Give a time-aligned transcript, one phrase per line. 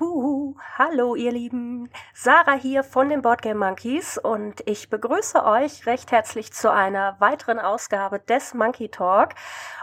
[0.00, 6.10] Huhu, hallo ihr Lieben, Sarah hier von den Boardgame Monkeys und ich begrüße euch recht
[6.10, 9.34] herzlich zu einer weiteren Ausgabe des Monkey Talk.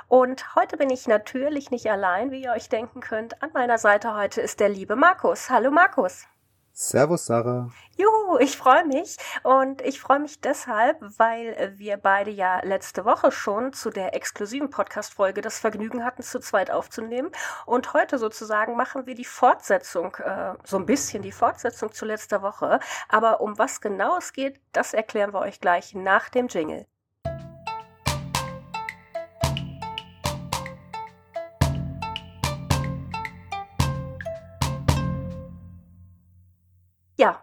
[0.10, 3.42] Und heute bin ich natürlich nicht allein, wie ihr euch denken könnt.
[3.42, 5.50] An meiner Seite heute ist der liebe Markus.
[5.50, 6.28] Hallo Markus.
[6.82, 7.70] Servus, Sarah.
[7.96, 9.18] Juhu, ich freue mich.
[9.44, 14.72] Und ich freue mich deshalb, weil wir beide ja letzte Woche schon zu der exklusiven
[14.72, 17.30] Podcast-Folge das Vergnügen hatten, zu zweit aufzunehmen.
[17.68, 22.42] Und heute sozusagen machen wir die Fortsetzung, äh, so ein bisschen die Fortsetzung zu letzter
[22.42, 22.80] Woche.
[23.08, 26.88] Aber um was genau es geht, das erklären wir euch gleich nach dem Jingle.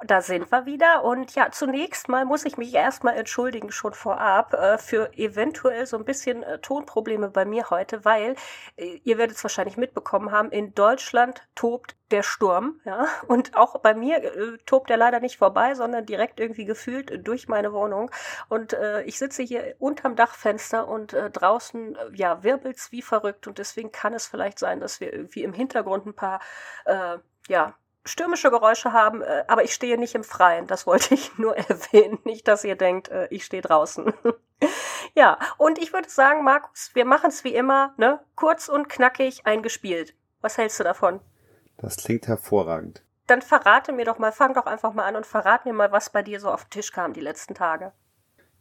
[0.08, 1.04] Da sind wir wieder.
[1.04, 5.96] Und ja, zunächst mal muss ich mich erstmal entschuldigen, schon vorab, äh, für eventuell so
[5.96, 8.34] ein bisschen äh, Tonprobleme bei mir heute, weil
[8.76, 13.06] äh, ihr werdet es wahrscheinlich mitbekommen haben, in Deutschland tobt der Sturm, ja.
[13.28, 17.48] Und auch bei mir äh, tobt er leider nicht vorbei, sondern direkt irgendwie gefühlt durch
[17.48, 18.10] meine Wohnung.
[18.48, 23.46] Und äh, ich sitze hier unterm Dachfenster und äh, draußen, ja, wirbelt's wie verrückt.
[23.46, 26.40] Und deswegen kann es vielleicht sein, dass wir irgendwie im Hintergrund ein paar,
[27.48, 27.74] ja,
[28.08, 30.66] stürmische Geräusche haben, äh, aber ich stehe nicht im Freien.
[30.66, 32.18] Das wollte ich nur erwähnen.
[32.24, 34.12] Nicht, dass ihr denkt, äh, ich stehe draußen.
[35.14, 38.20] ja, und ich würde sagen, Markus, wir machen es wie immer, ne?
[38.34, 40.14] Kurz und knackig eingespielt.
[40.40, 41.20] Was hältst du davon?
[41.76, 43.02] Das klingt hervorragend.
[43.26, 46.10] Dann verrate mir doch mal, fang doch einfach mal an und verrate mir mal, was
[46.10, 47.92] bei dir so auf den Tisch kam die letzten Tage.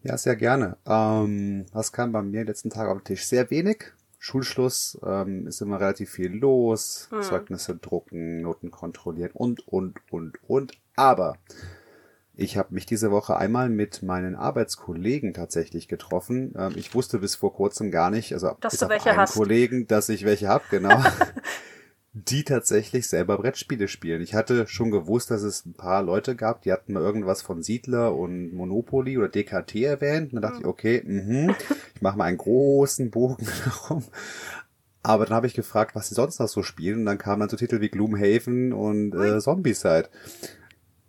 [0.01, 0.77] Ja, sehr gerne.
[0.85, 3.25] Ähm, was kam bei mir die letzten Tage auf den Tisch?
[3.25, 3.93] Sehr wenig.
[4.19, 7.21] Schulschluss ähm, ist immer relativ viel los, hm.
[7.21, 10.73] Zeugnisse drucken, Noten kontrollieren und, und, und, und.
[10.95, 11.37] Aber
[12.39, 16.53] ich habe mich diese Woche einmal mit meinen Arbeitskollegen tatsächlich getroffen.
[16.57, 19.33] Ähm, ich wusste bis vor kurzem gar nicht, also dass bis du welche einen hast.
[19.33, 20.89] Kollegen, dass ich welche habe, genau.
[22.25, 24.21] die tatsächlich selber Brettspiele spielen.
[24.21, 27.61] Ich hatte schon gewusst, dass es ein paar Leute gab, die hatten mal irgendwas von
[27.61, 30.33] Siedler und Monopoly oder DKT erwähnt.
[30.33, 31.55] Und dann dachte ich, okay, mh,
[31.95, 34.03] ich mache mal einen großen Bogen darum.
[35.03, 36.99] Aber dann habe ich gefragt, was sie sonst noch so spielen.
[36.99, 40.09] Und dann kamen dann so Titel wie Gloomhaven und äh, Zombieside.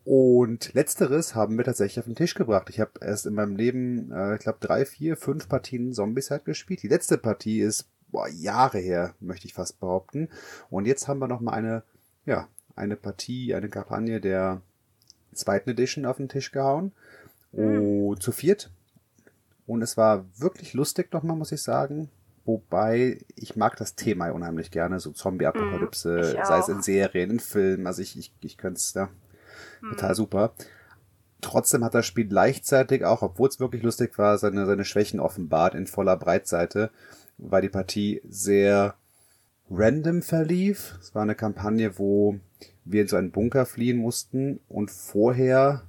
[0.04, 2.70] Und letzteres haben wir tatsächlich auf den Tisch gebracht.
[2.70, 6.82] Ich habe erst in meinem Leben, äh, ich glaube, drei, vier, fünf Partien Zombieside gespielt.
[6.82, 10.28] Die letzte Partie ist boah, Jahre her, möchte ich fast behaupten.
[10.70, 11.82] Und jetzt haben wir noch mal eine,
[12.26, 14.62] ja, eine Partie, eine Kampagne der
[15.32, 16.92] zweiten Edition auf den Tisch gehauen.
[17.52, 17.78] Mhm.
[17.80, 18.70] Oh, zu viert.
[19.66, 22.08] Und es war wirklich lustig nochmal, muss ich sagen.
[22.44, 27.40] Wobei, ich mag das Thema unheimlich gerne, so Zombie-Apokalypse, mhm, sei es in Serien, in
[27.40, 29.10] Filmen, also ich, ich, ich könnte es da
[29.82, 29.90] mhm.
[29.90, 30.52] total super.
[31.42, 35.74] Trotzdem hat das Spiel gleichzeitig auch, obwohl es wirklich lustig war, seine, seine Schwächen offenbart
[35.74, 36.90] in voller Breitseite
[37.38, 38.94] weil die Partie sehr
[39.70, 40.98] random verlief.
[41.00, 42.38] Es war eine Kampagne, wo
[42.84, 45.82] wir in so einen Bunker fliehen mussten und vorher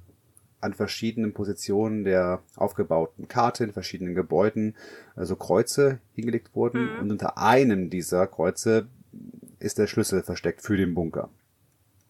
[0.60, 4.76] an verschiedenen Positionen der aufgebauten Karte in verschiedenen Gebäuden
[5.16, 6.98] also Kreuze hingelegt wurden mhm.
[7.00, 8.86] und unter einem dieser Kreuze
[9.58, 11.30] ist der Schlüssel versteckt für den Bunker.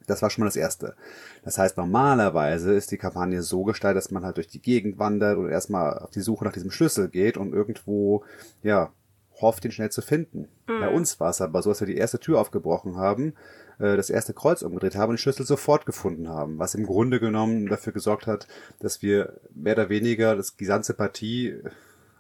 [0.07, 0.97] Das war schon mal das Erste.
[1.45, 5.39] Das heißt, normalerweise ist die Kampagne so gestaltet, dass man halt durch die Gegend wandert
[5.39, 8.25] und erstmal auf die Suche nach diesem Schlüssel geht und irgendwo,
[8.65, 8.93] ja,
[9.41, 10.49] hofft, ihn schnell zu finden.
[10.67, 10.81] Mhm.
[10.81, 13.35] Bei uns war es aber so, dass wir die erste Tür aufgebrochen haben,
[13.79, 17.21] äh, das erste Kreuz umgedreht haben und den Schlüssel sofort gefunden haben, was im Grunde
[17.21, 18.47] genommen dafür gesorgt hat,
[18.79, 21.61] dass wir mehr oder weniger das, die ganze Partie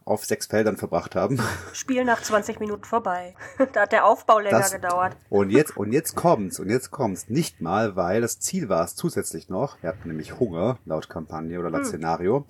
[0.04, 1.40] auf sechs Feldern verbracht haben.
[1.72, 3.34] Spiel nach 20 Minuten vorbei.
[3.72, 5.16] da hat der Aufbau länger das, gedauert.
[5.28, 7.28] Und jetzt, und jetzt kommt's, und jetzt kommt's.
[7.28, 9.80] Nicht mal, weil das Ziel war es zusätzlich noch.
[9.82, 11.88] Wir hatten nämlich Hunger, laut Kampagne oder laut hm.
[11.88, 12.46] Szenario.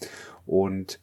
[0.47, 1.00] Und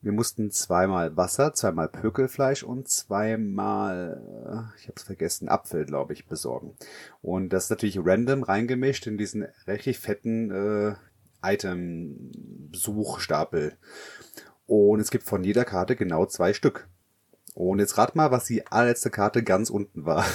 [0.00, 6.12] wir mussten zweimal Wasser, zweimal Pökelfleisch und zweimal, äh, ich habe es vergessen, Apfel, glaube
[6.12, 6.76] ich, besorgen.
[7.20, 10.94] Und das ist natürlich random reingemischt in diesen richtig fetten äh,
[11.42, 13.76] Item-Suchstapel.
[14.66, 16.88] Und es gibt von jeder Karte genau zwei Stück.
[17.58, 20.24] Und jetzt rat mal, was die allerletzte Karte ganz unten war.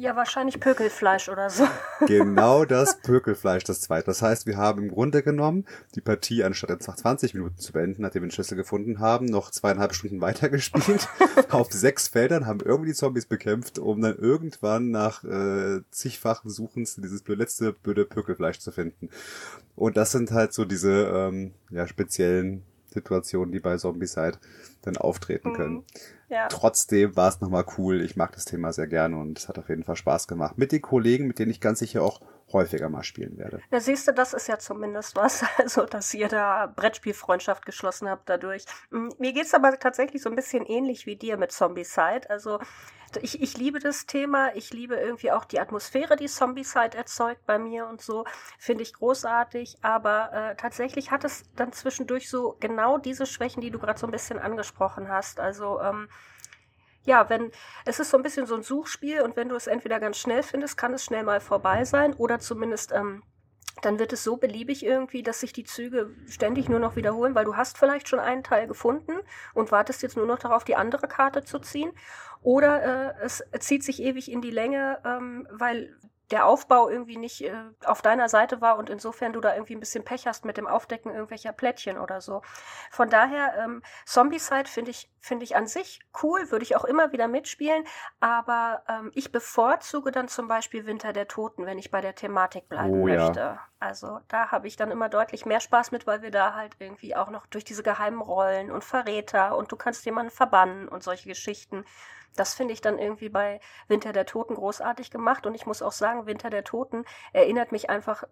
[0.00, 1.68] Ja, wahrscheinlich Pökelfleisch oder so.
[2.06, 4.06] Genau das Pökelfleisch, das zweite.
[4.06, 7.74] Das heißt, wir haben im Grunde genommen die Partie, anstatt jetzt nach 20 Minuten zu
[7.74, 11.06] beenden, nachdem wir den Schlüssel gefunden haben, noch zweieinhalb Stunden weitergespielt.
[11.50, 16.96] auf sechs Feldern haben irgendwie die Zombies bekämpft, um dann irgendwann nach äh, zigfachen Suchens
[16.96, 19.10] dieses letzte blöde Pökelfleisch zu finden.
[19.76, 24.38] Und das sind halt so diese ähm, ja, speziellen Situationen, die bei Zombieside
[24.82, 25.74] dann auftreten können.
[25.74, 25.84] Mhm.
[26.28, 26.48] Ja.
[26.48, 28.02] Trotzdem war es nochmal cool.
[28.02, 30.58] Ich mag das Thema sehr gerne und es hat auf jeden Fall Spaß gemacht.
[30.58, 32.20] Mit den Kollegen, mit denen ich ganz sicher auch
[32.52, 33.60] häufiger mal spielen werde.
[33.70, 35.44] Ja, siehst du, das ist ja zumindest was.
[35.58, 38.64] Also, dass ihr da Brettspielfreundschaft geschlossen habt dadurch.
[38.90, 42.28] Mm, mir geht's aber tatsächlich so ein bisschen ähnlich wie dir mit Zombicide.
[42.28, 42.58] Also,
[43.22, 44.54] ich, ich liebe das Thema.
[44.54, 48.24] Ich liebe irgendwie auch die Atmosphäre, die Zombie-Side erzeugt bei mir und so.
[48.58, 49.78] Finde ich großartig.
[49.82, 54.06] Aber äh, tatsächlich hat es dann zwischendurch so genau diese Schwächen, die du gerade so
[54.06, 55.40] ein bisschen angesprochen hast.
[55.40, 56.08] Also, ähm,
[57.04, 57.50] ja, wenn
[57.86, 60.42] es ist so ein bisschen so ein Suchspiel und wenn du es entweder ganz schnell
[60.42, 63.22] findest, kann es schnell mal vorbei sein oder zumindest ähm,
[63.82, 67.44] dann wird es so beliebig irgendwie, dass sich die Züge ständig nur noch wiederholen, weil
[67.44, 69.12] du hast vielleicht schon einen Teil gefunden
[69.54, 71.92] und wartest jetzt nur noch darauf, die andere Karte zu ziehen.
[72.42, 75.96] Oder äh, es zieht sich ewig in die Länge, ähm, weil
[76.30, 77.52] der Aufbau irgendwie nicht äh,
[77.84, 80.66] auf deiner Seite war und insofern du da irgendwie ein bisschen Pech hast mit dem
[80.66, 82.42] Aufdecken irgendwelcher Plättchen oder so.
[82.90, 87.12] Von daher, ähm, Zombie-Side finde ich, finde ich an sich cool, würde ich auch immer
[87.12, 87.84] wieder mitspielen,
[88.20, 92.68] aber ähm, ich bevorzuge dann zum Beispiel Winter der Toten, wenn ich bei der Thematik
[92.68, 93.40] bleiben oh, möchte.
[93.40, 93.60] Ja.
[93.78, 97.14] Also da habe ich dann immer deutlich mehr Spaß mit, weil wir da halt irgendwie
[97.14, 101.28] auch noch durch diese geheimen Rollen und Verräter und du kannst jemanden verbannen und solche
[101.28, 101.84] Geschichten
[102.36, 105.46] das finde ich dann irgendwie bei Winter der Toten großartig gemacht.
[105.46, 108.22] Und ich muss auch sagen, Winter der Toten erinnert mich einfach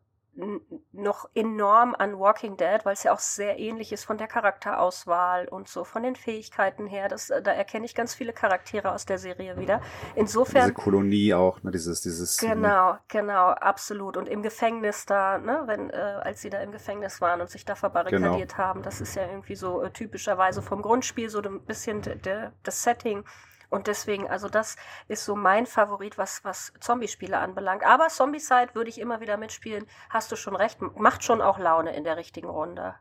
[0.92, 5.48] noch enorm an Walking Dead, weil es ja auch sehr ähnlich ist von der Charakterauswahl
[5.48, 7.08] und so von den Fähigkeiten her.
[7.08, 9.80] Das, da erkenne ich ganz viele Charaktere aus der Serie wieder.
[10.14, 10.62] Insofern.
[10.62, 12.40] Diese Kolonie auch, ne, dieses, dieses.
[12.40, 12.50] Ne?
[12.50, 14.16] Genau, genau, absolut.
[14.16, 17.64] Und im Gefängnis da, ne, wenn, äh, als sie da im Gefängnis waren und sich
[17.64, 18.62] da verbarrikadiert genau.
[18.62, 22.50] haben, das ist ja irgendwie so äh, typischerweise vom Grundspiel so ein bisschen de, de,
[22.62, 23.24] das Setting.
[23.70, 24.76] Und deswegen, also das
[25.08, 27.84] ist so mein Favorit, was, was Zombie-Spiele anbelangt.
[27.84, 29.86] Aber Zombie-Side würde ich immer wieder mitspielen.
[30.08, 30.78] Hast du schon recht.
[30.96, 32.94] Macht schon auch Laune in der richtigen Runde.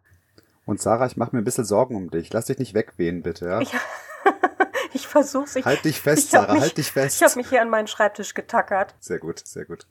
[0.66, 2.34] Und Sarah, ich mache mir ein bisschen Sorgen um dich.
[2.34, 3.62] Lass dich nicht wegwehen, bitte, ja?
[3.62, 3.80] ja.
[4.94, 5.56] ich versuch's.
[5.56, 7.16] halt dich fest, Sarah, mich, halt dich fest.
[7.16, 8.94] Ich habe mich hier an meinen Schreibtisch getackert.
[9.00, 9.88] Sehr gut, sehr gut.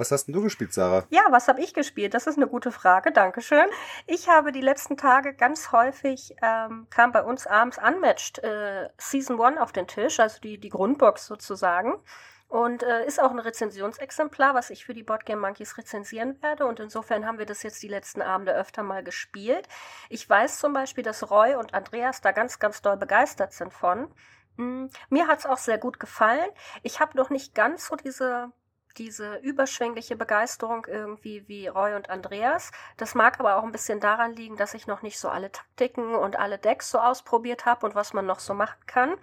[0.00, 1.04] Was hast denn du gespielt, Sarah?
[1.10, 2.14] Ja, was habe ich gespielt?
[2.14, 3.12] Das ist eine gute Frage.
[3.12, 3.66] Dankeschön.
[4.06, 9.38] Ich habe die letzten Tage ganz häufig, ähm, kam bei uns abends Unmatched äh, Season
[9.38, 12.02] 1 auf den Tisch, also die, die Grundbox sozusagen.
[12.48, 16.64] Und äh, ist auch ein Rezensionsexemplar, was ich für die Boardgame Monkeys rezensieren werde.
[16.64, 19.68] Und insofern haben wir das jetzt die letzten Abende öfter mal gespielt.
[20.08, 24.10] Ich weiß zum Beispiel, dass Roy und Andreas da ganz, ganz doll begeistert sind von.
[24.56, 26.48] Hm, mir hat es auch sehr gut gefallen.
[26.82, 28.50] Ich habe noch nicht ganz so diese
[28.98, 32.70] diese überschwängliche Begeisterung irgendwie wie Roy und Andreas.
[32.96, 36.14] Das mag aber auch ein bisschen daran liegen, dass ich noch nicht so alle Taktiken
[36.14, 39.16] und alle Decks so ausprobiert habe und was man noch so machen kann.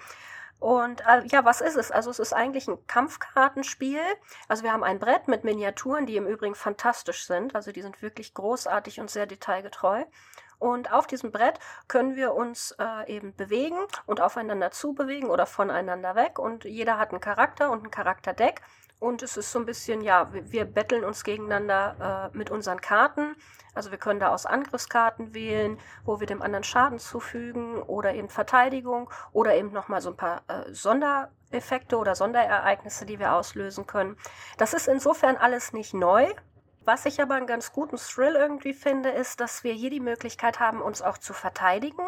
[0.60, 1.92] Und äh, ja, was ist es?
[1.92, 4.02] Also es ist eigentlich ein Kampfkartenspiel.
[4.48, 7.56] Also wir haben ein Brett mit Miniaturen, die im Übrigen fantastisch sind.
[7.56, 10.04] Also die sind wirklich großartig und sehr detailgetreu.
[10.60, 13.78] Und auf diesem Brett können wir uns äh, eben bewegen
[14.08, 16.40] und aufeinander zubewegen oder voneinander weg.
[16.40, 18.62] Und jeder hat einen Charakter und ein Charakterdeck.
[19.00, 23.36] Und es ist so ein bisschen, ja, wir, betteln uns gegeneinander äh, mit unseren Karten.
[23.76, 28.30] Also wir können da aus Angriffskarten wählen, wo wir dem anderen Schaden zufügen oder eben
[28.30, 34.18] Verteidigung oder eben nochmal so ein paar äh, Sondereffekte oder Sonderereignisse, die wir auslösen können.
[34.58, 36.34] Das ist insofern alles nicht neu.
[36.84, 40.60] Was ich aber einen ganz guten Thrill irgendwie finde, ist, dass wir hier die Möglichkeit
[40.60, 42.08] haben, uns auch zu verteidigen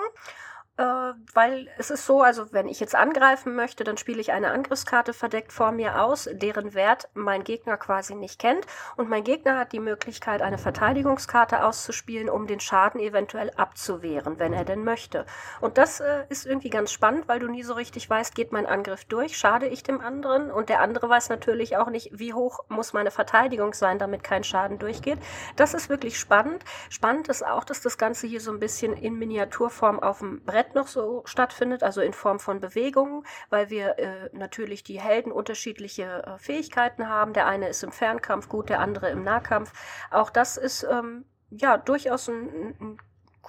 [1.34, 5.14] weil es ist so, also wenn ich jetzt angreifen möchte, dann spiele ich eine Angriffskarte
[5.14, 8.66] verdeckt vor mir aus, deren Wert mein Gegner quasi nicht kennt.
[8.96, 14.54] Und mein Gegner hat die Möglichkeit, eine Verteidigungskarte auszuspielen, um den Schaden eventuell abzuwehren, wenn
[14.54, 15.26] er denn möchte.
[15.60, 18.66] Und das äh, ist irgendwie ganz spannend, weil du nie so richtig weißt, geht mein
[18.66, 20.50] Angriff durch, schade ich dem anderen?
[20.50, 24.46] Und der andere weiß natürlich auch nicht, wie hoch muss meine Verteidigung sein, damit kein
[24.46, 25.20] Schaden durchgeht.
[25.58, 26.64] Das ist wirklich spannend.
[26.90, 30.69] Spannend ist auch, dass das Ganze hier so ein bisschen in Miniaturform auf dem Brett
[30.76, 36.24] noch so stattfindet, also in Form von Bewegungen, weil wir äh, natürlich die Helden unterschiedliche
[36.26, 37.34] äh, Fähigkeiten haben.
[37.34, 39.72] Der eine ist im Fernkampf gut, der andere im Nahkampf.
[40.12, 42.98] Auch das ist ähm, ja durchaus ein, ein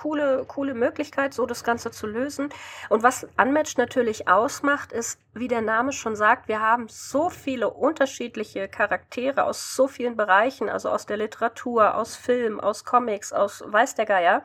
[0.00, 2.48] coole, coole Möglichkeit, so das Ganze zu lösen.
[2.88, 7.70] Und was Unmatched natürlich ausmacht, ist, wie der Name schon sagt, wir haben so viele
[7.70, 13.62] unterschiedliche Charaktere aus so vielen Bereichen, also aus der Literatur, aus Film, aus Comics, aus
[13.66, 14.42] weiß der Geier.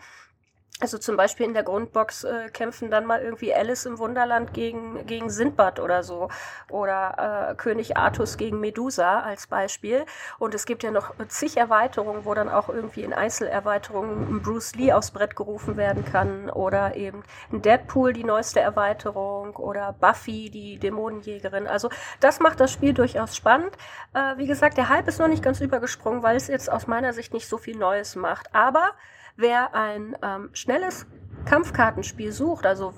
[0.82, 5.05] Also zum Beispiel in der Grundbox äh, kämpfen dann mal irgendwie Alice im Wunderland gegen,
[5.05, 6.27] gegen Sindbad oder so.
[6.70, 10.05] Oder äh, König Artus gegen Medusa als Beispiel.
[10.38, 14.91] Und es gibt ja noch zig Erweiterungen, wo dann auch irgendwie in Einzelerweiterungen Bruce Lee
[14.91, 16.50] aufs Brett gerufen werden kann.
[16.50, 19.55] Oder eben Deadpool, die neueste Erweiterung.
[19.55, 21.67] Oder Buffy, die Dämonenjägerin.
[21.67, 21.89] Also
[22.20, 23.77] das macht das Spiel durchaus spannend.
[24.13, 27.13] Äh, wie gesagt, der Hype ist noch nicht ganz übergesprungen, weil es jetzt aus meiner
[27.13, 28.53] Sicht nicht so viel Neues macht.
[28.53, 28.91] Aber
[29.36, 31.06] Wer ein ähm, schnelles
[31.46, 32.94] Kampfkartenspiel sucht, also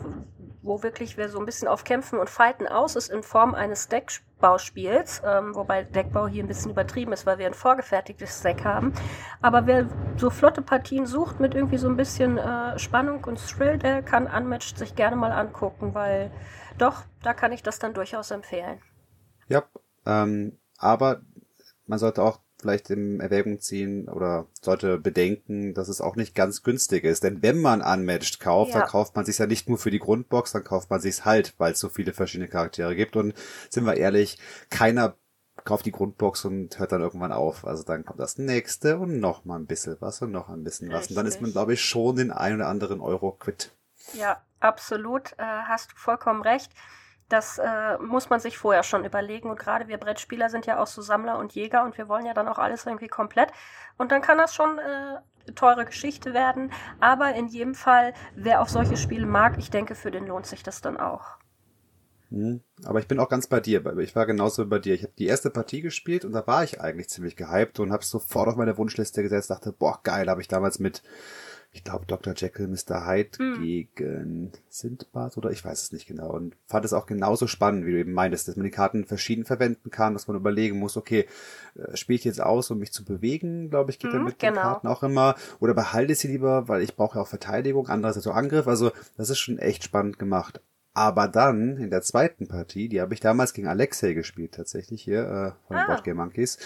[0.68, 3.88] wo wirklich wer so ein bisschen auf Kämpfen und Fighten aus ist in Form eines
[3.88, 8.94] Deckbauspiels, ähm, wobei Deckbau hier ein bisschen übertrieben ist, weil wir ein vorgefertigtes Deck haben.
[9.42, 13.78] Aber wer so flotte Partien sucht mit irgendwie so ein bisschen äh, Spannung und Thrill,
[13.78, 16.32] der kann Unmatched sich gerne mal angucken, weil
[16.78, 18.82] doch, da kann ich das dann durchaus empfehlen.
[19.48, 19.64] Ja,
[20.06, 21.22] ähm, aber
[21.86, 26.64] man sollte auch vielleicht in Erwägung ziehen oder sollte bedenken, dass es auch nicht ganz
[26.64, 27.24] günstig ist.
[27.24, 28.80] Denn wenn man Unmatched kauft, ja.
[28.80, 31.54] dann kauft man sich ja nicht nur für die Grundbox, dann kauft man sich's halt,
[31.58, 33.16] weil es so viele verschiedene Charaktere gibt.
[33.16, 33.34] Und
[33.70, 35.16] sind wir ehrlich, keiner
[35.64, 37.66] kauft die Grundbox und hört dann irgendwann auf.
[37.66, 40.90] Also dann kommt das nächste und noch mal ein bisschen was und noch ein bisschen
[40.90, 41.02] was.
[41.02, 41.12] Richtig.
[41.12, 43.72] Und dann ist man, glaube ich, schon den ein oder anderen Euro quitt.
[44.14, 45.34] Ja, absolut.
[45.34, 46.72] Äh, hast du vollkommen recht.
[47.30, 49.50] Das äh, muss man sich vorher schon überlegen.
[49.50, 52.34] Und gerade wir Brettspieler sind ja auch so Sammler und Jäger und wir wollen ja
[52.34, 53.52] dann auch alles irgendwie komplett.
[53.98, 56.72] Und dann kann das schon äh, teure Geschichte werden.
[57.00, 60.64] Aber in jedem Fall, wer auf solche Spiele mag, ich denke, für den lohnt sich
[60.64, 61.38] das dann auch.
[62.30, 62.62] Hm.
[62.84, 63.86] Aber ich bin auch ganz bei dir.
[64.00, 64.94] Ich war genauso wie bei dir.
[64.94, 68.04] Ich habe die erste Partie gespielt und da war ich eigentlich ziemlich gehypt und habe
[68.04, 69.50] sofort auf meine Wunschliste gesetzt.
[69.50, 71.04] Dachte, boah, geil, habe ich damals mit
[71.78, 72.34] ich glaube, Dr.
[72.36, 73.06] Jekyll, Mr.
[73.06, 73.62] Hyde mhm.
[73.62, 76.32] gegen Sindbad oder ich weiß es nicht genau.
[76.32, 79.46] Und fand es auch genauso spannend, wie du eben meintest, dass man die Karten verschieden
[79.46, 81.28] verwenden kann, dass man überlegen muss, okay,
[81.76, 84.54] äh, spiele ich jetzt aus, um mich zu bewegen, glaube ich, geht mhm, mit genau.
[84.54, 85.36] den Karten auch immer.
[85.60, 88.68] Oder behalte sie lieber, weil ich brauche ja auch Verteidigung, andererseits auch Angriff.
[88.68, 90.62] Also das ist schon echt spannend gemacht.
[90.96, 95.22] Aber dann in der zweiten Partie, die habe ich damals gegen Alexei gespielt, tatsächlich hier
[95.22, 95.86] äh, von ah.
[95.86, 96.58] Board Game Monkeys,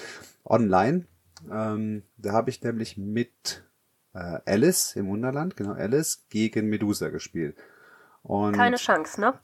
[0.46, 1.06] online.
[1.51, 3.63] Ähm, da habe ich nämlich mit
[4.13, 7.56] äh, Alice im Wunderland, genau, Alice gegen Medusa gespielt.
[8.24, 9.39] Und Keine Chance, ne?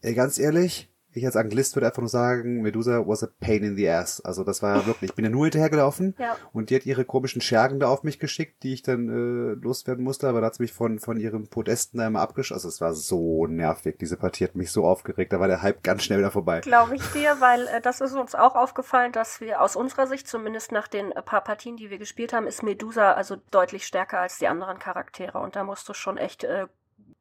[0.00, 3.76] Ey, ganz ehrlich, ich als Anglist würde einfach nur sagen, Medusa was a pain in
[3.76, 4.20] the ass.
[4.20, 6.36] Also das war wirklich, ich bin ja nur hinterhergelaufen ja.
[6.52, 10.04] und die hat ihre komischen Schergen da auf mich geschickt, die ich dann äh, loswerden
[10.04, 12.58] musste, aber da hat sie mich von, von ihrem Podesten da immer abgeschossen.
[12.58, 15.82] Also es war so nervig, diese Partie hat mich so aufgeregt, da war der Hype
[15.82, 16.60] ganz schnell wieder vorbei.
[16.60, 20.28] Glaube ich dir, weil äh, das ist uns auch aufgefallen, dass wir aus unserer Sicht,
[20.28, 24.20] zumindest nach den äh, paar Partien, die wir gespielt haben, ist Medusa also deutlich stärker
[24.20, 26.66] als die anderen Charaktere und da musst du schon echt äh,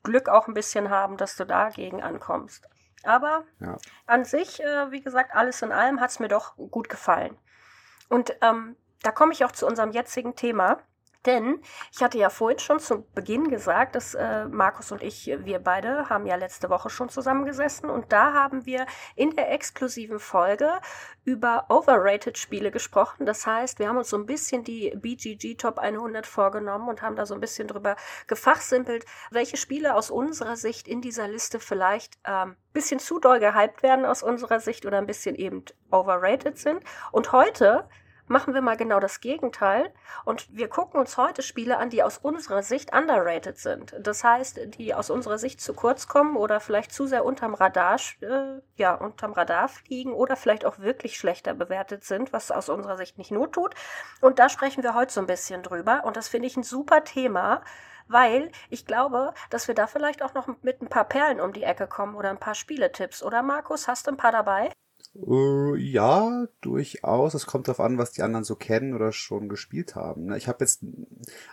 [0.03, 2.67] Glück auch ein bisschen haben, dass du dagegen ankommst.
[3.04, 3.77] Aber ja.
[4.06, 7.38] an sich, äh, wie gesagt, alles in allem hat es mir doch gut gefallen.
[8.10, 10.80] Und ähm, da komme ich auch zu unserem jetzigen Thema.
[11.27, 11.60] Denn
[11.91, 16.10] ich hatte ja vorhin schon zu Beginn gesagt, dass äh, Markus und ich, wir beide
[16.10, 20.72] haben ja letzte Woche schon zusammengesessen und da haben wir in der exklusiven Folge
[21.25, 23.25] über Overrated Spiele gesprochen.
[23.25, 27.17] Das heißt, wir haben uns so ein bisschen die BGG Top 100 vorgenommen und haben
[27.17, 32.17] da so ein bisschen drüber gefachsimpelt, welche Spiele aus unserer Sicht in dieser Liste vielleicht
[32.24, 36.81] ähm, bisschen zu doll gehypt werden aus unserer Sicht oder ein bisschen eben overrated sind.
[37.12, 37.89] Und heute
[38.27, 39.93] machen wir mal genau das Gegenteil
[40.25, 43.96] und wir gucken uns heute Spiele an, die aus unserer Sicht underrated sind.
[44.00, 47.98] Das heißt, die aus unserer Sicht zu kurz kommen oder vielleicht zu sehr unterm Radar,
[48.22, 52.98] äh, ja, unterm Radar fliegen oder vielleicht auch wirklich schlechter bewertet sind, was aus unserer
[52.98, 53.75] Sicht nicht not tut.
[54.22, 57.03] Und da sprechen wir heute so ein bisschen drüber und das finde ich ein super
[57.03, 57.62] Thema
[58.10, 61.63] weil ich glaube, dass wir da vielleicht auch noch mit ein paar Perlen um die
[61.63, 63.22] Ecke kommen oder ein paar Spieletipps.
[63.22, 64.72] Oder Markus, hast du ein paar dabei?
[65.16, 67.34] Uh, ja, durchaus.
[67.34, 70.26] Es kommt darauf an, was die anderen so kennen oder schon gespielt haben.
[70.26, 70.38] Ne?
[70.38, 70.84] Ich habe jetzt,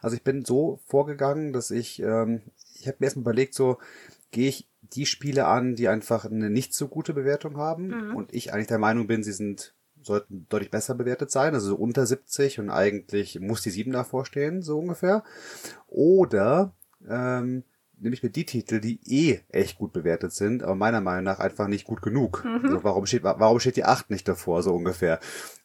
[0.02, 2.42] also ich bin so vorgegangen, dass ich, ähm,
[2.74, 3.78] ich habe mir erstmal überlegt, so
[4.30, 8.16] gehe ich die Spiele an, die einfach eine nicht so gute Bewertung haben mhm.
[8.16, 11.76] und ich eigentlich der Meinung bin, sie sind sollten deutlich besser bewertet sein, also so
[11.76, 15.24] unter 70 und eigentlich muss die 7 davor stehen, so ungefähr.
[15.88, 16.74] Oder
[17.08, 17.64] ähm,
[18.04, 21.40] nehme ich mir die Titel, die eh echt gut bewertet sind, aber meiner Meinung nach
[21.40, 22.44] einfach nicht gut genug.
[22.44, 22.60] Mhm.
[22.64, 25.18] Also warum steht, warum steht die 8 nicht davor, so ungefähr?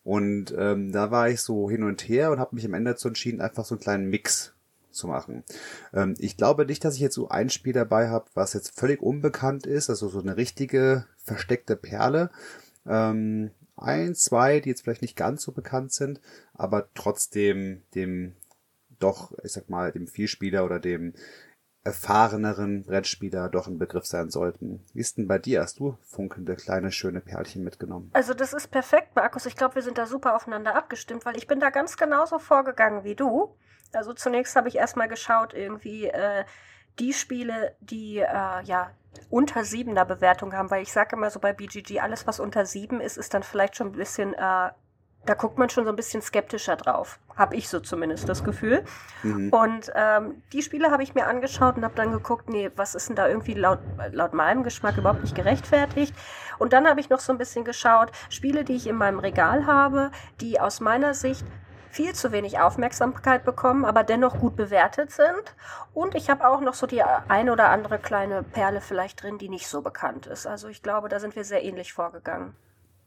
[0.03, 3.09] Und ähm, da war ich so hin und her und habe mich am Ende dazu
[3.09, 4.53] entschieden, einfach so einen kleinen Mix
[4.89, 5.43] zu machen.
[5.93, 9.01] Ähm, ich glaube nicht, dass ich jetzt so ein Spiel dabei habe, was jetzt völlig
[9.01, 12.31] unbekannt ist, also so eine richtige versteckte Perle.
[12.87, 16.21] Ähm, ein, zwei, die jetzt vielleicht nicht ganz so bekannt sind,
[16.53, 18.33] aber trotzdem dem
[18.99, 21.13] doch, ich sag mal, dem Vielspieler oder dem
[21.83, 24.85] erfahreneren Brettspieler doch ein Begriff sein sollten.
[24.93, 25.61] Wie ist denn bei dir?
[25.61, 28.09] Hast du funkelnde kleine schöne Perlchen mitgenommen?
[28.13, 29.45] Also das ist perfekt, Markus.
[29.45, 33.03] Ich glaube, wir sind da super aufeinander abgestimmt, weil ich bin da ganz genauso vorgegangen
[33.03, 33.55] wie du.
[33.93, 36.43] Also zunächst habe ich erstmal geschaut, irgendwie äh,
[36.99, 38.91] die Spiele, die äh, ja
[39.29, 43.01] unter siebener Bewertung haben, weil ich sage immer so bei BGG, alles was unter sieben
[43.01, 44.69] ist, ist dann vielleicht schon ein bisschen äh,
[45.25, 47.19] da guckt man schon so ein bisschen skeptischer drauf.
[47.35, 48.83] Habe ich so zumindest das Gefühl.
[49.23, 49.49] Mhm.
[49.49, 53.09] Und ähm, die Spiele habe ich mir angeschaut und habe dann geguckt, nee, was ist
[53.09, 53.79] denn da irgendwie laut,
[54.11, 56.15] laut meinem Geschmack überhaupt nicht gerechtfertigt.
[56.57, 59.65] Und dann habe ich noch so ein bisschen geschaut, Spiele, die ich in meinem Regal
[59.65, 60.11] habe,
[60.41, 61.45] die aus meiner Sicht
[61.91, 65.55] viel zu wenig Aufmerksamkeit bekommen, aber dennoch gut bewertet sind.
[65.93, 69.49] Und ich habe auch noch so die eine oder andere kleine Perle vielleicht drin, die
[69.49, 70.45] nicht so bekannt ist.
[70.47, 72.55] Also ich glaube, da sind wir sehr ähnlich vorgegangen.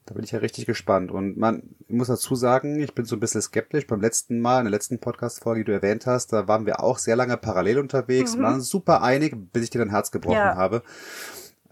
[0.05, 1.13] Da bin ich ja richtig gespannt.
[1.13, 3.87] Und man ich muss dazu sagen, ich bin so ein bisschen skeptisch.
[3.87, 6.99] Beim letzten Mal, in der letzten Podcast-Folge, die du erwähnt hast, da waren wir auch
[6.99, 8.39] sehr lange parallel unterwegs mhm.
[8.39, 10.57] und waren super einig, bis ich dir dein Herz gebrochen ja.
[10.57, 10.83] habe.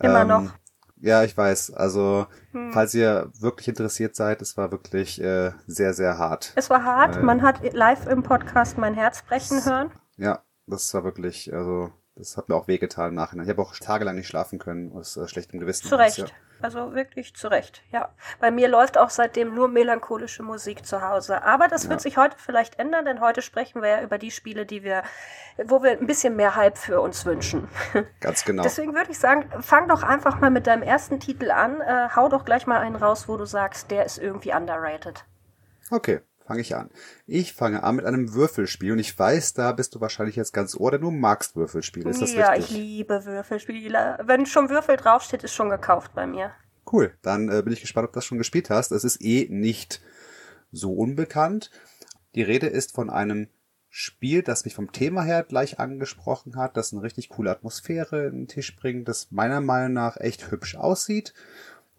[0.00, 0.52] Immer ähm, noch.
[1.00, 1.72] Ja, ich weiß.
[1.72, 2.72] Also, hm.
[2.72, 6.52] falls ihr wirklich interessiert seid, es war wirklich äh, sehr, sehr hart.
[6.56, 7.16] Es war hart.
[7.16, 9.90] Äh, Man hat live im Podcast mein Herz brechen hören.
[10.18, 13.46] Ja, das war wirklich, also, das hat mir auch wehgetan im Nachhinein.
[13.46, 15.88] Ich habe auch tagelang nicht schlafen können aus äh, schlechtem Gewissen.
[15.88, 16.18] Zu Recht.
[16.18, 16.26] Ja.
[16.62, 18.10] Also wirklich zu Recht, ja.
[18.38, 21.42] Bei mir läuft auch seitdem nur melancholische Musik zu Hause.
[21.42, 22.02] Aber das wird ja.
[22.02, 25.02] sich heute vielleicht ändern, denn heute sprechen wir ja über die Spiele, die wir,
[25.64, 27.68] wo wir ein bisschen mehr Hype für uns wünschen.
[28.20, 28.62] Ganz genau.
[28.62, 31.80] Deswegen würde ich sagen, fang doch einfach mal mit deinem ersten Titel an.
[31.80, 35.24] Äh, hau doch gleich mal einen raus, wo du sagst, der ist irgendwie underrated.
[35.90, 36.90] Okay fange ich an.
[37.28, 40.74] Ich fange an mit einem Würfelspiel und ich weiß, da bist du wahrscheinlich jetzt ganz
[40.74, 42.10] ohr, denn du magst Würfelspiele.
[42.10, 42.70] Ist das ja, richtig?
[42.70, 44.18] Ja, ich liebe Würfelspiele.
[44.24, 46.50] Wenn schon Würfel draufsteht, ist schon gekauft bei mir.
[46.90, 48.90] Cool, dann äh, bin ich gespannt, ob du das schon gespielt hast.
[48.90, 50.00] Es ist eh nicht
[50.72, 51.70] so unbekannt.
[52.34, 53.46] Die Rede ist von einem
[53.88, 58.38] Spiel, das mich vom Thema her gleich angesprochen hat, das eine richtig coole Atmosphäre in
[58.38, 61.32] den Tisch bringt, das meiner Meinung nach echt hübsch aussieht,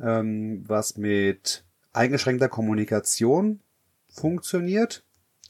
[0.02, 3.62] ähm, was mit eingeschränkter Kommunikation
[4.12, 5.04] funktioniert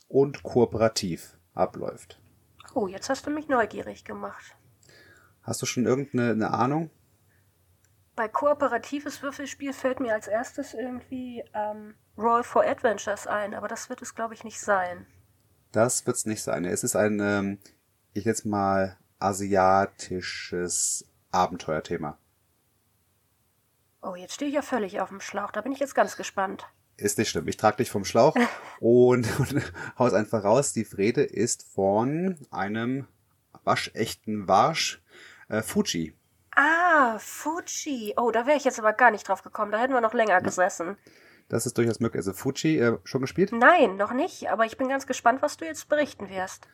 [0.07, 2.19] und kooperativ abläuft.
[2.73, 4.55] Oh, jetzt hast du mich neugierig gemacht.
[5.43, 6.89] Hast du schon irgendeine Ahnung?
[8.15, 13.89] Bei kooperatives Würfelspiel fällt mir als erstes irgendwie ähm, Roll for Adventures ein, aber das
[13.89, 15.07] wird es, glaube ich, nicht sein.
[15.71, 16.65] Das wird es nicht sein.
[16.65, 17.59] Es ist ein, ähm,
[18.13, 22.17] ich jetzt mal, asiatisches Abenteuerthema.
[24.01, 25.51] Oh, jetzt stehe ich ja völlig auf dem Schlauch.
[25.51, 27.47] Da bin ich jetzt ganz gespannt ist nicht schlimm.
[27.47, 28.35] Ich trage dich vom Schlauch
[28.79, 30.73] und, und haus einfach raus.
[30.73, 33.07] Die Rede ist von einem
[33.63, 35.01] waschechten Warsch,
[35.49, 36.15] äh, Fuji.
[36.55, 38.13] Ah, Fuji.
[38.17, 39.71] Oh, da wäre ich jetzt aber gar nicht drauf gekommen.
[39.71, 40.97] Da hätten wir noch länger gesessen.
[41.47, 42.19] Das ist durchaus möglich.
[42.19, 43.51] Also Fuji, äh, schon gespielt?
[43.51, 44.49] Nein, noch nicht.
[44.49, 46.67] Aber ich bin ganz gespannt, was du jetzt berichten wirst.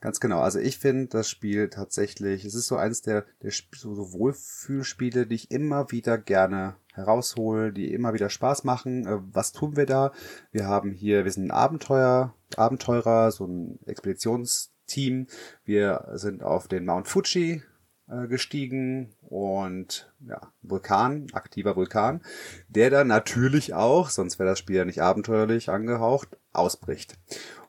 [0.00, 0.40] Ganz genau.
[0.40, 5.34] Also ich finde das Spiel tatsächlich, es ist so eins der, der so, Wohlfühlspiele, die
[5.34, 9.06] ich immer wieder gerne heraushole, die immer wieder Spaß machen.
[9.06, 10.12] Äh, was tun wir da?
[10.52, 15.28] Wir haben hier, wir sind ein Abenteuer, Abenteurer, so ein Expeditionsteam.
[15.64, 17.62] Wir sind auf den Mount Fuji
[18.08, 22.22] äh, gestiegen und ja, Vulkan, aktiver Vulkan,
[22.68, 27.18] der dann natürlich auch, sonst wäre das Spiel ja nicht abenteuerlich angehaucht, ausbricht.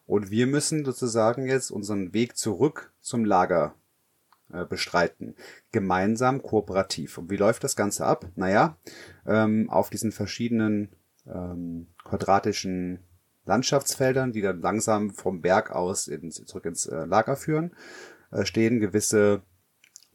[0.07, 3.75] Und wir müssen sozusagen jetzt unseren Weg zurück zum Lager
[4.51, 5.35] äh, bestreiten.
[5.71, 7.17] Gemeinsam, kooperativ.
[7.17, 8.25] Und wie läuft das Ganze ab?
[8.35, 8.77] Naja,
[9.25, 10.89] ähm, auf diesen verschiedenen
[11.27, 12.99] ähm, quadratischen
[13.45, 16.09] Landschaftsfeldern, die dann langsam vom Berg aus
[16.45, 17.75] zurück ins äh, Lager führen,
[18.31, 19.41] äh, stehen gewisse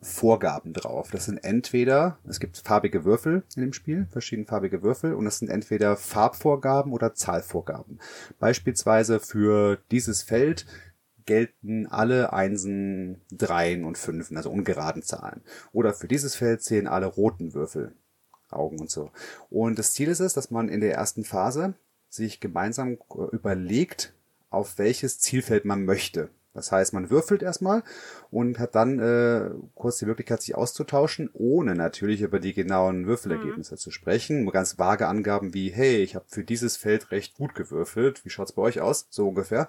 [0.03, 1.11] Vorgaben drauf.
[1.13, 5.49] Das sind entweder, es gibt farbige Würfel in dem Spiel, verschiedenfarbige Würfel, und das sind
[5.49, 8.01] entweder Farbvorgaben oder Zahlvorgaben.
[8.41, 10.67] Beispielsweise für dieses Feld
[11.25, 15.43] gelten alle Einsen, Dreien und Fünfen, also ungeraden Zahlen.
[15.73, 17.95] Oder für dieses Feld zählen alle roten Würfel,
[18.51, 19.13] Augen und so.
[19.51, 21.75] Und das Ziel ist es, dass man in der ersten Phase
[22.09, 22.99] sich gemeinsam
[23.31, 24.15] überlegt,
[24.51, 26.29] auf welches Zielfeld man möchte.
[26.55, 27.83] Das heißt, man würfelt erstmal
[28.31, 33.75] und hat dann äh, kurz die Möglichkeit, sich auszutauschen, ohne natürlich über die genauen Würfelergebnisse
[33.75, 33.79] mhm.
[33.79, 34.45] zu sprechen.
[34.45, 38.25] Nur ganz vage Angaben wie, hey, ich habe für dieses Feld recht gut gewürfelt.
[38.25, 39.07] Wie schaut's bei euch aus?
[39.11, 39.69] So ungefähr.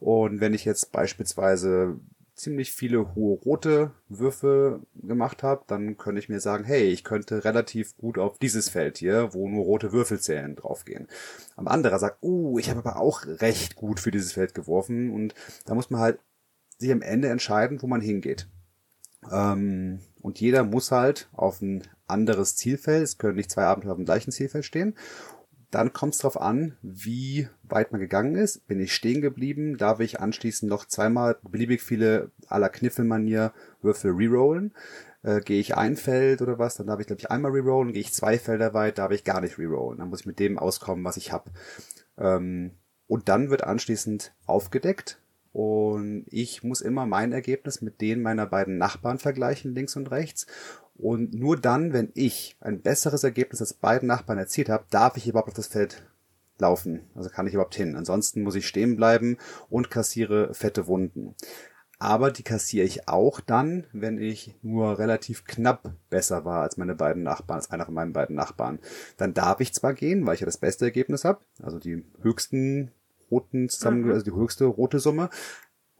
[0.00, 1.96] Und wenn ich jetzt beispielsweise
[2.38, 7.44] ziemlich viele hohe rote Würfe gemacht habe, dann könnte ich mir sagen, hey, ich könnte
[7.44, 11.08] relativ gut auf dieses Feld hier, wo nur rote Würfelzählen draufgehen.
[11.56, 15.34] Am anderer sagt, uh, ich habe aber auch recht gut für dieses Feld geworfen und
[15.66, 16.20] da muss man halt
[16.78, 18.48] sich am Ende entscheiden, wo man hingeht.
[19.32, 23.98] Ähm, und jeder muss halt auf ein anderes Zielfeld, es können nicht zwei Abenteuer auf
[23.98, 24.94] dem gleichen Zielfeld stehen
[25.70, 28.66] dann kommt es darauf an, wie weit man gegangen ist.
[28.66, 33.52] Bin ich stehen geblieben, darf ich anschließend noch zweimal beliebig viele aller Kniffelmanier
[33.82, 34.74] Würfel rerollen.
[35.22, 37.92] Äh, gehe ich ein Feld oder was, dann darf ich, glaube ich, einmal rerollen.
[37.92, 39.98] Gehe ich zwei Felder weit, darf ich gar nicht rerollen.
[39.98, 41.50] Dann muss ich mit dem auskommen, was ich habe.
[42.16, 42.72] Ähm,
[43.06, 45.20] und dann wird anschließend aufgedeckt.
[45.58, 50.46] Und ich muss immer mein Ergebnis mit denen meiner beiden Nachbarn vergleichen, links und rechts.
[50.94, 55.26] Und nur dann, wenn ich ein besseres Ergebnis als beiden Nachbarn erzielt habe, darf ich
[55.26, 56.06] überhaupt auf das Feld
[56.60, 57.10] laufen.
[57.16, 57.96] Also kann ich überhaupt hin.
[57.96, 59.36] Ansonsten muss ich stehen bleiben
[59.68, 61.34] und kassiere fette Wunden.
[61.98, 66.94] Aber die kassiere ich auch dann, wenn ich nur relativ knapp besser war als meine
[66.94, 68.78] beiden Nachbarn, als einer von meinen beiden Nachbarn.
[69.16, 72.92] Dann darf ich zwar gehen, weil ich ja das beste Ergebnis habe, also die höchsten
[73.30, 74.10] roten zusammen, mhm.
[74.12, 75.30] also die höchste rote Summe,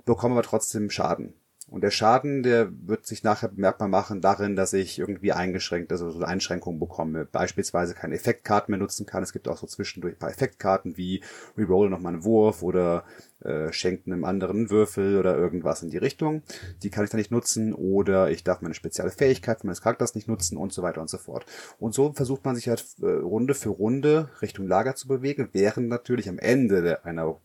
[0.05, 1.35] bekomme aber trotzdem Schaden.
[1.71, 6.11] Und der Schaden, der wird sich nachher bemerkbar machen darin, dass ich irgendwie eingeschränkt, also
[6.11, 7.27] so Einschränkungen bekomme.
[7.27, 9.23] Beispielsweise keine Effektkarten mehr nutzen kann.
[9.23, 11.23] Es gibt auch so zwischendurch ein paar Effektkarten wie
[11.59, 13.05] Reroll nochmal einen Wurf oder
[13.41, 16.43] äh, schenkt einem anderen Würfel oder irgendwas in die Richtung.
[16.83, 20.27] Die kann ich dann nicht nutzen oder ich darf meine spezielle Fähigkeit meines Charakters nicht
[20.27, 21.45] nutzen und so weiter und so fort.
[21.79, 25.89] Und so versucht man sich halt äh, Runde für Runde Richtung Lager zu bewegen, während
[25.89, 27.37] natürlich am Ende einer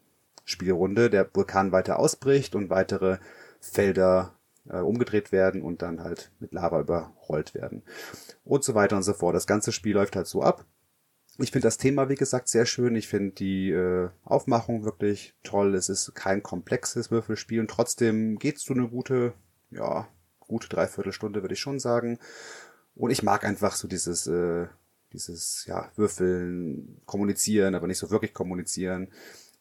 [0.45, 3.17] Spielrunde der Vulkan weiter ausbricht und weitere
[3.63, 4.37] Felder
[4.69, 7.83] äh, umgedreht werden und dann halt mit Lava überrollt werden.
[8.43, 9.35] Und so weiter und so fort.
[9.35, 10.65] Das ganze Spiel läuft halt so ab.
[11.39, 12.95] Ich finde das Thema, wie gesagt, sehr schön.
[12.95, 15.73] Ich finde die äh, Aufmachung wirklich toll.
[15.75, 19.33] Es ist kein komplexes Würfelspiel und trotzdem geht's so eine gute,
[19.71, 20.07] ja,
[20.39, 22.19] gute Dreiviertelstunde, würde ich schon sagen.
[22.95, 24.67] Und ich mag einfach so dieses, äh,
[25.13, 29.07] dieses, ja, Würfeln, kommunizieren, aber nicht so wirklich kommunizieren.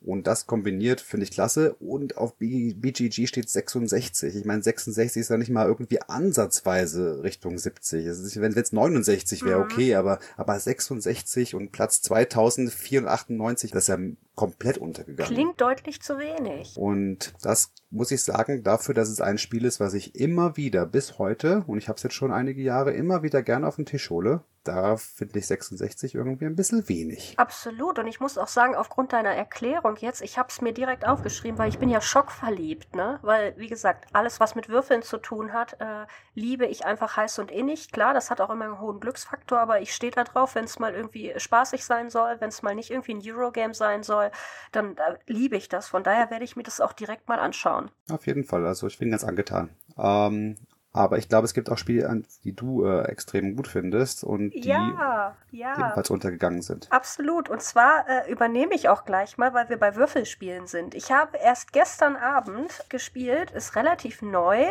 [0.05, 1.75] Und das kombiniert finde ich klasse.
[1.75, 4.35] Und auf BGG steht 66.
[4.37, 8.07] Ich meine, 66 ist ja nicht mal irgendwie ansatzweise Richtung 70.
[8.07, 9.65] Also wenn es jetzt 69 wäre, mhm.
[9.65, 13.99] okay, aber, aber 66 und Platz 2098, das ist ja
[14.35, 15.33] komplett untergegangen.
[15.33, 16.77] Klingt deutlich zu wenig.
[16.77, 20.87] Und das muss ich sagen, dafür, dass es ein Spiel ist, was ich immer wieder
[20.87, 23.87] bis heute, und ich habe es jetzt schon einige Jahre, immer wieder gerne auf den
[23.87, 27.35] Tisch hole, da finde ich 66 irgendwie ein bisschen wenig.
[27.37, 27.99] Absolut.
[27.99, 31.59] Und ich muss auch sagen, aufgrund deiner Erklärung jetzt, ich habe es mir direkt aufgeschrieben,
[31.59, 33.19] weil ich bin ja schockverliebt, ne?
[33.23, 37.39] Weil, wie gesagt, alles, was mit Würfeln zu tun hat, äh, liebe ich einfach heiß
[37.41, 37.91] und innig.
[37.93, 40.79] Klar, das hat auch immer einen hohen Glücksfaktor, aber ich stehe da drauf, wenn es
[40.79, 44.31] mal irgendwie spaßig sein soll, wenn es mal nicht irgendwie ein Eurogame sein soll,
[44.71, 45.89] dann äh, liebe ich das.
[45.89, 47.91] Von daher werde ich mir das auch direkt mal anschauen.
[48.11, 48.67] Auf jeden Fall.
[48.67, 49.71] Also ich bin ganz angetan.
[49.99, 50.57] Ähm,
[50.93, 54.69] aber ich glaube, es gibt auch Spiele, die du äh, extrem gut findest und die
[54.69, 55.79] ja, ja.
[55.79, 56.91] ebenfalls untergegangen sind.
[56.91, 57.49] Absolut.
[57.49, 60.95] Und zwar äh, übernehme ich auch gleich mal, weil wir bei Würfelspielen sind.
[60.95, 64.67] Ich habe erst gestern Abend gespielt, ist relativ neu,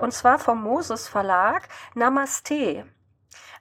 [0.00, 2.84] und zwar vom Moses Verlag, Namaste.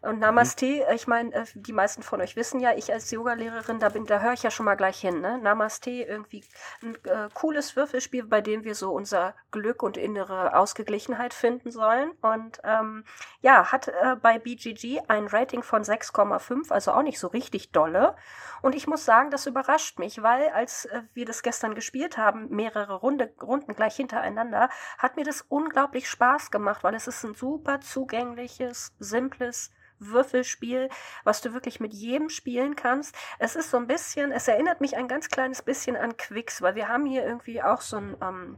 [0.03, 0.95] Und Namaste, mhm.
[0.95, 4.19] ich meine, äh, die meisten von euch wissen ja, ich als Yogalehrerin, da bin, da
[4.19, 5.21] höre ich ja schon mal gleich hin.
[5.21, 5.37] Ne?
[5.37, 6.43] Namaste, irgendwie
[6.81, 12.11] ein äh, cooles Würfelspiel, bei dem wir so unser Glück und innere Ausgeglichenheit finden sollen.
[12.21, 13.05] Und ähm,
[13.41, 18.17] ja, hat äh, bei BGG ein Rating von 6,5, also auch nicht so richtig dolle.
[18.61, 22.49] Und ich muss sagen, das überrascht mich, weil als äh, wir das gestern gespielt haben,
[22.49, 27.35] mehrere Runde, Runden gleich hintereinander, hat mir das unglaublich Spaß gemacht, weil es ist ein
[27.35, 29.71] super zugängliches, simples
[30.07, 30.89] Würfelspiel,
[31.23, 33.15] was du wirklich mit jedem spielen kannst.
[33.39, 36.75] Es ist so ein bisschen, es erinnert mich ein ganz kleines bisschen an Quicks, weil
[36.75, 38.57] wir haben hier irgendwie auch so ein, ähm,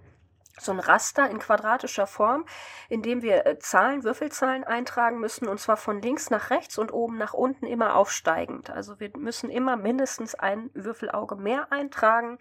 [0.60, 2.46] so ein Raster in quadratischer Form,
[2.90, 6.94] in dem wir äh, Zahlen, Würfelzahlen eintragen müssen, und zwar von links nach rechts und
[6.94, 8.70] oben nach unten immer aufsteigend.
[8.70, 12.38] Also wir müssen immer mindestens ein Würfelauge mehr eintragen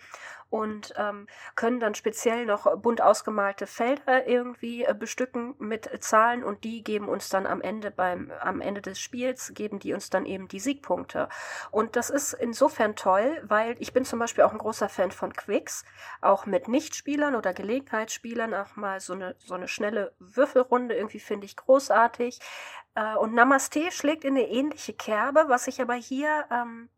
[0.50, 6.64] und ähm, können dann speziell noch bunt ausgemalte Felder irgendwie äh, bestücken mit Zahlen und
[6.64, 10.26] die geben uns dann am Ende beim am Ende des Spiels geben die uns dann
[10.26, 11.28] eben die Siegpunkte.
[11.70, 15.32] Und das ist insofern toll, weil ich bin zum Beispiel auch ein großer Fan von
[15.32, 15.84] Quicks,
[16.20, 21.46] auch mit Nichtspielern oder Gelegenheitsspielern auch mal so eine so eine schnelle Würfelrunde irgendwie finde
[21.46, 22.40] ich großartig.
[22.94, 26.88] Äh, und Namaste schlägt in eine ähnliche Kerbe, was ich aber hier ähm,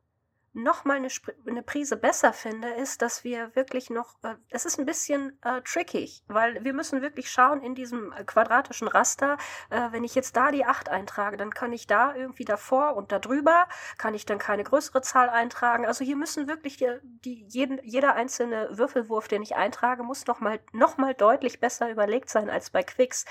[0.57, 1.09] noch mal eine,
[1.47, 5.61] eine Prise besser finde, ist, dass wir wirklich noch, äh, es ist ein bisschen äh,
[5.62, 9.37] trickig, weil wir müssen wirklich schauen in diesem äh, quadratischen Raster,
[9.71, 13.12] äh, wenn ich jetzt da die 8 eintrage, dann kann ich da irgendwie davor und
[13.12, 15.87] da drüber, kann ich dann keine größere Zahl eintragen.
[15.87, 20.40] Also hier müssen wirklich die, die jeden, jeder einzelne Würfelwurf, den ich eintrage, muss noch
[20.40, 23.27] mal, noch mal deutlich besser überlegt sein als bei Quicks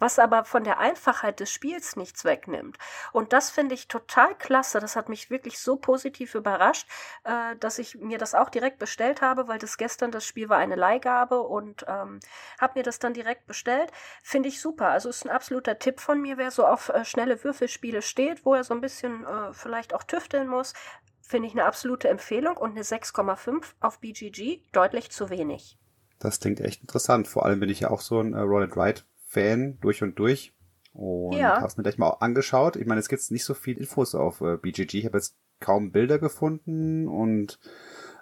[0.00, 2.78] was aber von der Einfachheit des Spiels nichts wegnimmt.
[3.12, 4.80] Und das finde ich total klasse.
[4.80, 6.88] Das hat mich wirklich so positiv überrascht,
[7.22, 10.58] äh, dass ich mir das auch direkt bestellt habe, weil das gestern das Spiel war
[10.58, 12.18] eine Leihgabe und ähm,
[12.60, 13.92] habe mir das dann direkt bestellt.
[14.22, 14.88] Finde ich super.
[14.88, 18.54] Also ist ein absoluter Tipp von mir, wer so auf äh, schnelle Würfelspiele steht, wo
[18.54, 20.72] er so ein bisschen äh, vielleicht auch tüfteln muss.
[21.20, 25.78] Finde ich eine absolute Empfehlung und eine 6,5 auf BGG deutlich zu wenig.
[26.18, 27.28] Das klingt echt interessant.
[27.28, 30.18] Vor allem bin ich ja auch so ein äh, Roll and Ride Fan durch und
[30.18, 30.52] durch.
[30.92, 31.60] Und ja.
[31.62, 32.74] hab's mir gleich mal angeschaut.
[32.74, 34.98] Ich meine, es gibt nicht so viel Infos auf äh, BGG.
[34.98, 37.60] Ich habe jetzt kaum Bilder gefunden und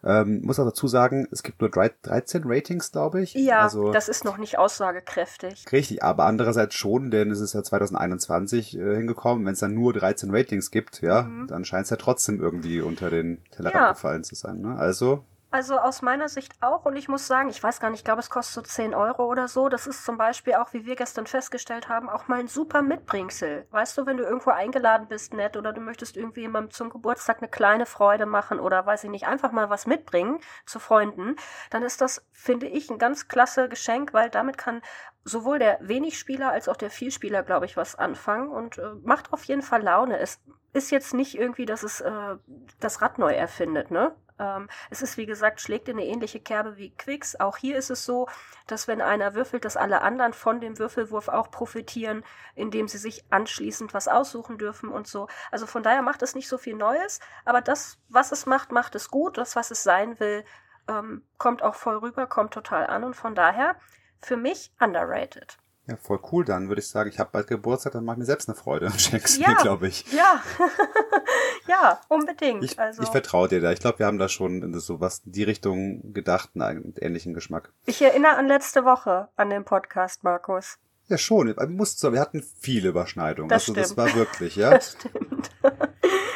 [0.05, 3.35] ähm, muss auch dazu sagen, es gibt nur 13 Ratings, glaube ich.
[3.35, 5.65] Ja, also, das ist noch nicht aussagekräftig.
[5.73, 9.47] Richtig, aber andererseits schon, denn es ist ja 2021 äh, hingekommen.
[9.47, 11.47] Wenn es dann nur 13 Ratings gibt, ja, mhm.
[11.47, 13.93] dann scheint es ja trotzdem irgendwie unter den Tellerrand ja.
[13.93, 14.61] gefallen zu sein.
[14.61, 14.77] Ne?
[14.77, 16.85] Also Also aus meiner Sicht auch.
[16.85, 19.25] Und ich muss sagen, ich weiß gar nicht, ich glaube, es kostet so 10 Euro
[19.25, 19.71] oder so.
[19.71, 23.67] Das ist zum Beispiel auch, wie wir gestern festgestellt haben, auch mal ein super Mitbringsel.
[23.71, 27.39] Weißt du, wenn du irgendwo eingeladen bist, nett, oder du möchtest irgendwie jemandem zum Geburtstag
[27.39, 31.37] eine kleine Freude machen oder weiß ich nicht, einfach mal was mitbringen zu Freunden,
[31.71, 34.83] dann ist das, finde ich, ein ganz klasse Geschenk, weil damit kann
[35.25, 39.45] sowohl der Wenigspieler als auch der Vielspieler, glaube ich, was anfangen und äh, macht auf
[39.45, 40.19] jeden Fall Laune.
[40.19, 40.41] Es
[40.79, 42.37] ist jetzt nicht irgendwie, dass es äh,
[42.81, 44.15] das Rad neu erfindet, ne?
[44.39, 47.37] Ähm, es ist, wie gesagt, schlägt in eine ähnliche Kerbe wie Quicks.
[47.37, 48.29] Auch hier ist es so,
[48.67, 53.25] dass wenn einer würfelt, dass alle anderen von dem Würfelwurf auch profitieren, indem sie sich
[53.31, 55.29] anschließend was aussuchen dürfen und so.
[55.51, 58.95] Also von daher macht es nicht so viel Neues, aber das, was es macht, macht
[58.95, 59.39] es gut.
[59.39, 60.45] Das, was es sein will,
[60.89, 63.77] ähm, kommt auch voll rüber, kommt total an und von daher
[64.21, 65.59] für mich underrated.
[65.89, 67.09] Ja, voll cool dann, würde ich sagen.
[67.09, 69.89] Ich habe bald Geburtstag, dann mach mir selbst eine Freude und schenk's ja, mir, glaube
[69.89, 70.05] ich.
[70.13, 70.43] Ja,
[71.67, 72.63] ja, unbedingt.
[72.63, 73.03] Ich, also.
[73.03, 73.73] ich vertraue dir da.
[73.73, 77.33] Ich glaube, wir haben da schon in so was in die Richtung gedacht, einen ähnlichen
[77.33, 77.73] Geschmack.
[77.87, 80.79] Ich erinnere an letzte Woche an den Podcast, Markus.
[81.07, 81.47] Ja, schon.
[81.47, 83.49] Wir, mussten, wir hatten viele Überschneidungen.
[83.49, 83.87] Das also stimmt.
[83.87, 84.71] das war wirklich, ja.
[84.75, 85.51] Das stimmt.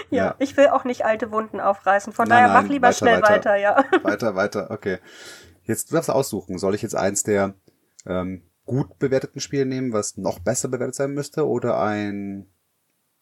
[0.09, 2.15] ja, ja, ich will auch nicht alte Wunden aufreißen.
[2.15, 3.85] Von nein, daher nein, mach lieber weiter, schnell weiter, weiter, ja.
[4.03, 4.99] Weiter, weiter, okay.
[5.65, 6.59] Jetzt du darfst aussuchen.
[6.59, 7.53] Soll ich jetzt eins der
[8.07, 12.47] ähm, gut bewerteten Spiel nehmen, was noch besser bewertet sein müsste, oder ein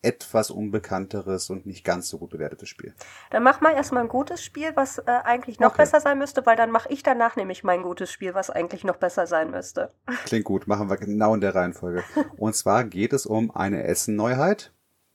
[0.03, 2.95] etwas unbekannteres und nicht ganz so gut bewertetes Spiel.
[3.31, 5.83] Dann mach mal erstmal ein gutes Spiel, was äh, eigentlich noch okay.
[5.83, 8.97] besser sein müsste, weil dann mache ich danach nämlich mein gutes Spiel, was eigentlich noch
[8.97, 9.93] besser sein müsste.
[10.25, 12.03] Klingt gut, machen wir genau in der Reihenfolge.
[12.39, 14.73] und zwar geht es um eine Essen-Neuheit.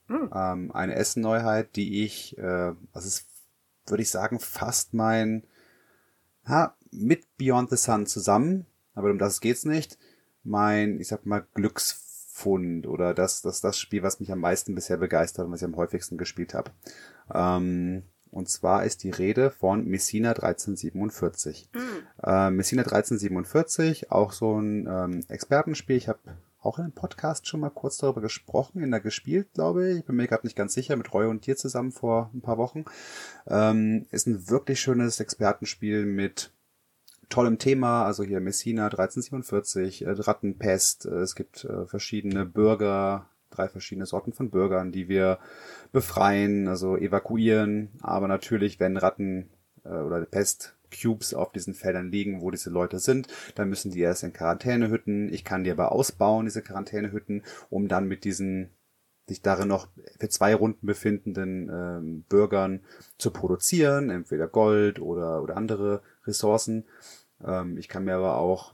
[0.08, 0.30] Hm.
[0.34, 3.28] Ähm, eine Essen-Neuheit, die ich, äh, das ist,
[3.88, 5.48] würde ich sagen, fast mein,
[6.48, 9.98] ha, mit Beyond the Sun zusammen, aber um das geht's nicht,
[10.46, 14.98] mein, ich sag mal, Glücksfund oder das, das, das Spiel, was mich am meisten bisher
[14.98, 16.72] begeistert und was ich am häufigsten gespielt habe.
[17.34, 21.70] Ähm, und zwar ist die Rede von Messina 1347.
[21.74, 21.80] Mhm.
[22.22, 25.96] Äh, Messina 1347, auch so ein ähm, Expertenspiel.
[25.96, 26.20] Ich habe
[26.66, 30.00] auch in einem Podcast schon mal kurz darüber gesprochen, in der gespielt, glaube ich.
[30.00, 32.58] Ich bin mir gerade nicht ganz sicher, mit Roy und dir zusammen vor ein paar
[32.58, 32.86] Wochen.
[33.48, 36.52] Ähm, ist ein wirklich schönes Expertenspiel mit
[37.30, 43.68] tollem Thema, also hier Messina 1347, äh, Rattenpest, äh, es gibt äh, verschiedene Bürger, drei
[43.68, 45.40] verschiedene Sorten von Bürgern, die wir
[45.92, 49.50] befreien, also evakuieren, aber natürlich, wenn Ratten
[49.84, 54.00] äh, oder Pest Cubes auf diesen Feldern liegen, wo diese Leute sind, dann müssen die
[54.00, 55.34] erst in Quarantänehütten.
[55.34, 58.70] Ich kann die aber ausbauen, diese Quarantänehütten, um dann mit diesen
[59.28, 59.88] sich darin noch
[60.20, 62.82] für zwei Runden befindenden ähm, Bürgern
[63.18, 66.86] zu produzieren, entweder Gold oder, oder andere Ressourcen.
[67.44, 68.74] Ähm, ich kann mir aber auch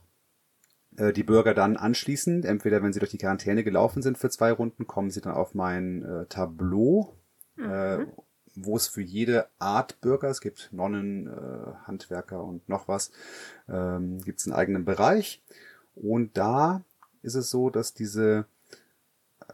[0.97, 4.51] äh, die Bürger dann anschließend, entweder wenn sie durch die Quarantäne gelaufen sind für zwei
[4.51, 7.15] Runden, kommen sie dann auf mein äh, Tableau,
[7.55, 7.65] mhm.
[7.65, 8.05] äh,
[8.55, 13.11] wo es für jede Art Bürger, es gibt Nonnen, äh, Handwerker und noch was,
[13.69, 15.41] ähm, gibt es einen eigenen Bereich.
[15.95, 16.83] Und da
[17.21, 18.45] ist es so, dass diese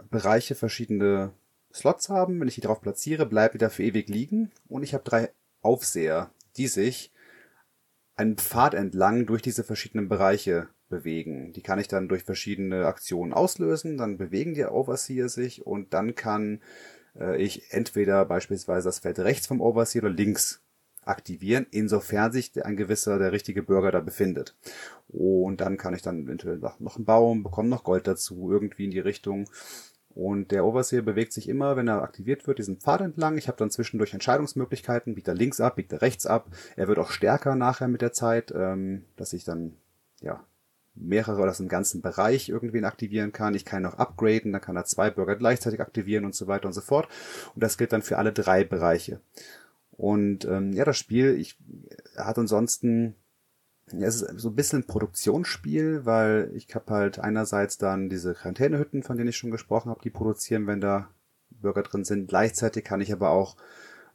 [0.09, 1.33] Bereiche verschiedene
[1.73, 2.39] Slots haben.
[2.39, 4.51] Wenn ich die drauf platziere, bleibt die da für ewig liegen.
[4.67, 5.31] Und ich habe drei
[5.61, 7.11] Aufseher, die sich
[8.15, 11.53] einen Pfad entlang durch diese verschiedenen Bereiche bewegen.
[11.53, 16.15] Die kann ich dann durch verschiedene Aktionen auslösen, dann bewegen die Overseer sich und dann
[16.15, 16.61] kann
[17.15, 20.61] äh, ich entweder beispielsweise das Feld rechts vom Overseer oder links
[21.07, 24.55] aktivieren, insofern sich ein gewisser, der richtige Bürger da befindet.
[25.07, 28.91] Und dann kann ich dann eventuell noch einen Baum, bekomme noch Gold dazu, irgendwie in
[28.91, 29.49] die Richtung.
[30.17, 33.37] Und der Overseer bewegt sich immer, wenn er aktiviert wird, diesen Pfad entlang.
[33.37, 36.47] Ich habe dann zwischendurch Entscheidungsmöglichkeiten, biegt er links ab, biegt er rechts ab.
[36.75, 39.75] Er wird auch stärker nachher mit der Zeit, ähm, dass ich dann
[40.19, 40.43] ja
[40.95, 43.53] mehrere oder einen ganzen Bereich irgendwen aktivieren kann.
[43.53, 46.67] Ich kann ihn auch upgraden, dann kann er zwei Bürger gleichzeitig aktivieren und so weiter
[46.67, 47.07] und so fort.
[47.53, 49.19] Und das gilt dann für alle drei Bereiche.
[49.97, 51.57] Und ähm, ja, das Spiel ich,
[52.15, 53.15] hat ansonsten
[53.93, 58.33] ja, es ist so ein bisschen ein Produktionsspiel, weil ich habe halt einerseits dann diese
[58.33, 61.09] Quarantänehütten, von denen ich schon gesprochen habe, die produzieren, wenn da
[61.49, 62.27] Bürger drin sind.
[62.27, 63.55] Gleichzeitig kann ich aber auch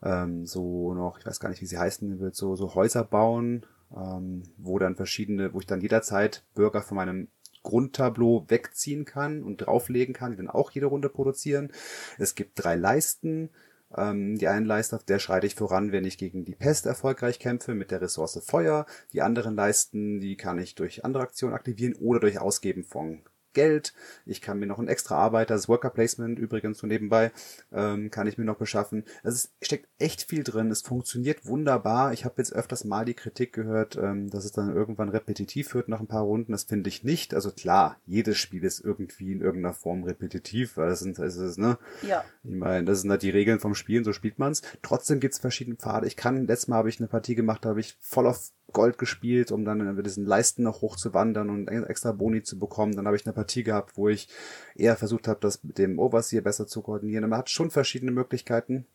[0.03, 3.64] ähm, so noch, ich weiß gar nicht, wie sie heißen, so, so Häuser bauen,
[3.97, 7.29] ähm, wo dann verschiedene, wo ich dann jederzeit Bürger von meinem
[7.62, 11.71] Grundtableau wegziehen kann und drauflegen kann, die dann auch jede Runde produzieren.
[12.18, 13.51] Es gibt drei Leisten,
[13.96, 17.74] ähm, die einen Leisten, der schreite ich voran, wenn ich gegen die Pest erfolgreich kämpfe
[17.74, 18.87] mit der Ressource Feuer.
[19.12, 23.22] Die anderen Leisten, die kann ich durch andere Aktionen aktivieren oder durch Ausgeben von
[23.53, 23.93] Geld.
[24.27, 27.33] Ich kann mir noch ein extra Arbeiter, das Worker Placement übrigens so nebenbei,
[27.73, 29.05] ähm, kann ich mir noch beschaffen.
[29.23, 30.71] Also es steckt echt viel drin.
[30.71, 32.12] Es funktioniert wunderbar.
[32.12, 35.88] Ich habe jetzt öfters mal die Kritik gehört, ähm, dass es dann irgendwann repetitiv wird
[35.88, 36.53] nach ein paar Runden.
[36.53, 37.35] Das finde ich nicht.
[37.35, 41.59] Also klar, jedes Spiel ist irgendwie in irgendeiner Form repetitiv, weil das sind, das ist,
[41.59, 41.79] ne?
[42.03, 42.25] Ja.
[42.45, 44.62] Ich meine, das sind halt die Regeln vom Spielen, so spielt man's.
[44.83, 46.07] Trotzdem gibt's verschiedene Pfade.
[46.07, 48.98] Ich kann, letztes Mal habe ich eine Partie gemacht, da habe ich voll auf Gold
[48.98, 52.96] gespielt, um dann über diesen Leisten noch hochzuwandern und extra Boni zu bekommen.
[52.96, 54.28] Dann habe ich eine Partie gehabt, wo ich
[54.74, 57.28] eher versucht habe, das mit dem Overseer besser zu koordinieren.
[57.28, 58.87] Man hat schon verschiedene Möglichkeiten.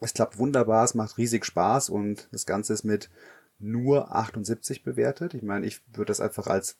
[0.00, 3.08] Es klappt wunderbar, es macht riesig Spaß und das Ganze ist mit
[3.58, 5.34] nur 78 bewertet.
[5.34, 6.76] Ich meine, ich würde das einfach als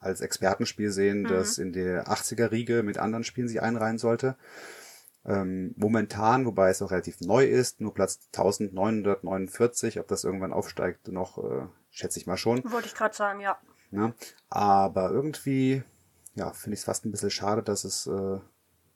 [0.00, 1.28] als Expertenspiel sehen, mhm.
[1.28, 4.36] das in der 80er-Riege mit anderen Spielen sich einreihen sollte.
[5.28, 11.08] Ähm, momentan, wobei es auch relativ neu ist, nur Platz 1949, ob das irgendwann aufsteigt,
[11.08, 12.62] noch äh, schätze ich mal schon.
[12.64, 13.58] Wollte ich gerade sagen, ja.
[13.90, 14.14] ja.
[14.48, 15.82] Aber irgendwie,
[16.34, 18.38] ja, finde ich es fast ein bisschen schade, dass es äh,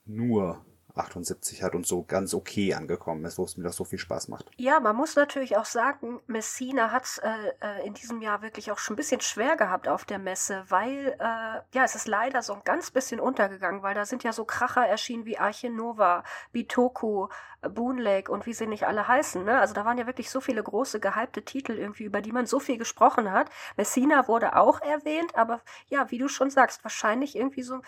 [0.06, 3.98] nur 78 hat und so ganz okay angekommen ist, wo es mir doch so viel
[3.98, 4.50] Spaß macht.
[4.56, 8.70] Ja, man muss natürlich auch sagen, Messina hat es äh, äh, in diesem Jahr wirklich
[8.70, 12.42] auch schon ein bisschen schwer gehabt auf der Messe, weil, äh, ja, es ist leider
[12.42, 16.24] so ein ganz bisschen untergegangen, weil da sind ja so Kracher erschienen wie Arche Nova,
[16.52, 17.28] Bitoku,
[17.68, 19.44] Boon Lake und wie sie nicht alle heißen.
[19.44, 19.58] Ne?
[19.58, 22.58] Also da waren ja wirklich so viele große gehypte Titel irgendwie, über die man so
[22.58, 23.50] viel gesprochen hat.
[23.76, 27.80] Messina wurde auch erwähnt, aber ja, wie du schon sagst, wahrscheinlich irgendwie so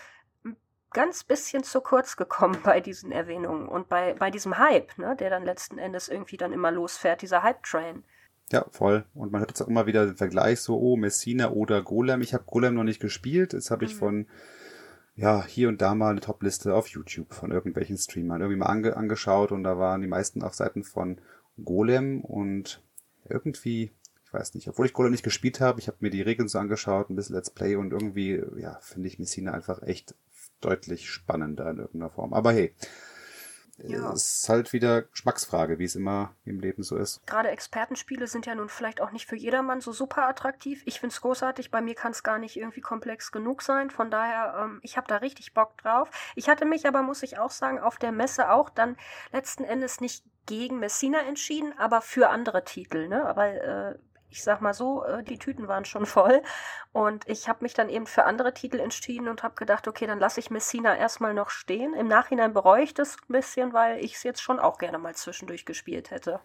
[0.95, 5.29] ganz bisschen zu kurz gekommen bei diesen Erwähnungen und bei, bei diesem Hype, ne, der
[5.29, 8.03] dann letzten Endes irgendwie dann immer losfährt, dieser Hype-Train.
[8.51, 9.05] Ja, voll.
[9.13, 12.21] Und man hört jetzt auch immer wieder den Vergleich so, oh, Messina oder Golem.
[12.21, 13.53] Ich habe Golem noch nicht gespielt.
[13.53, 13.99] Jetzt habe ich mhm.
[13.99, 14.27] von,
[15.15, 18.95] ja, hier und da mal eine Topliste auf YouTube von irgendwelchen Streamern irgendwie mal ange
[18.95, 21.19] angeschaut und da waren die meisten auf Seiten von
[21.63, 22.81] Golem und
[23.27, 23.91] irgendwie,
[24.25, 26.59] ich weiß nicht, obwohl ich Golem nicht gespielt habe, ich habe mir die Regeln so
[26.59, 30.15] angeschaut, ein bisschen Let's Play und irgendwie, ja, finde ich Messina einfach echt
[30.61, 32.33] deutlich spannender in irgendeiner Form.
[32.33, 32.73] Aber hey,
[33.77, 34.11] ja.
[34.13, 37.25] es ist halt wieder Geschmacksfrage, wie es immer im Leben so ist.
[37.27, 40.81] Gerade Expertenspiele sind ja nun vielleicht auch nicht für jedermann so super attraktiv.
[40.85, 41.71] Ich finde es großartig.
[41.71, 43.89] Bei mir kann es gar nicht irgendwie komplex genug sein.
[43.89, 46.09] Von daher, ähm, ich habe da richtig Bock drauf.
[46.35, 48.95] Ich hatte mich aber, muss ich auch sagen, auf der Messe auch dann
[49.31, 53.31] letzten Endes nicht gegen Messina entschieden, aber für andere Titel, ne?
[53.35, 56.41] Weil äh, ich sag mal so, äh, die Tüten waren schon voll.
[56.91, 60.19] Und ich habe mich dann eben für andere Titel entschieden und habe gedacht, okay, dann
[60.19, 61.93] lasse ich Messina erstmal noch stehen.
[61.93, 65.15] Im Nachhinein bereue ich das ein bisschen, weil ich es jetzt schon auch gerne mal
[65.15, 66.39] zwischendurch gespielt hätte.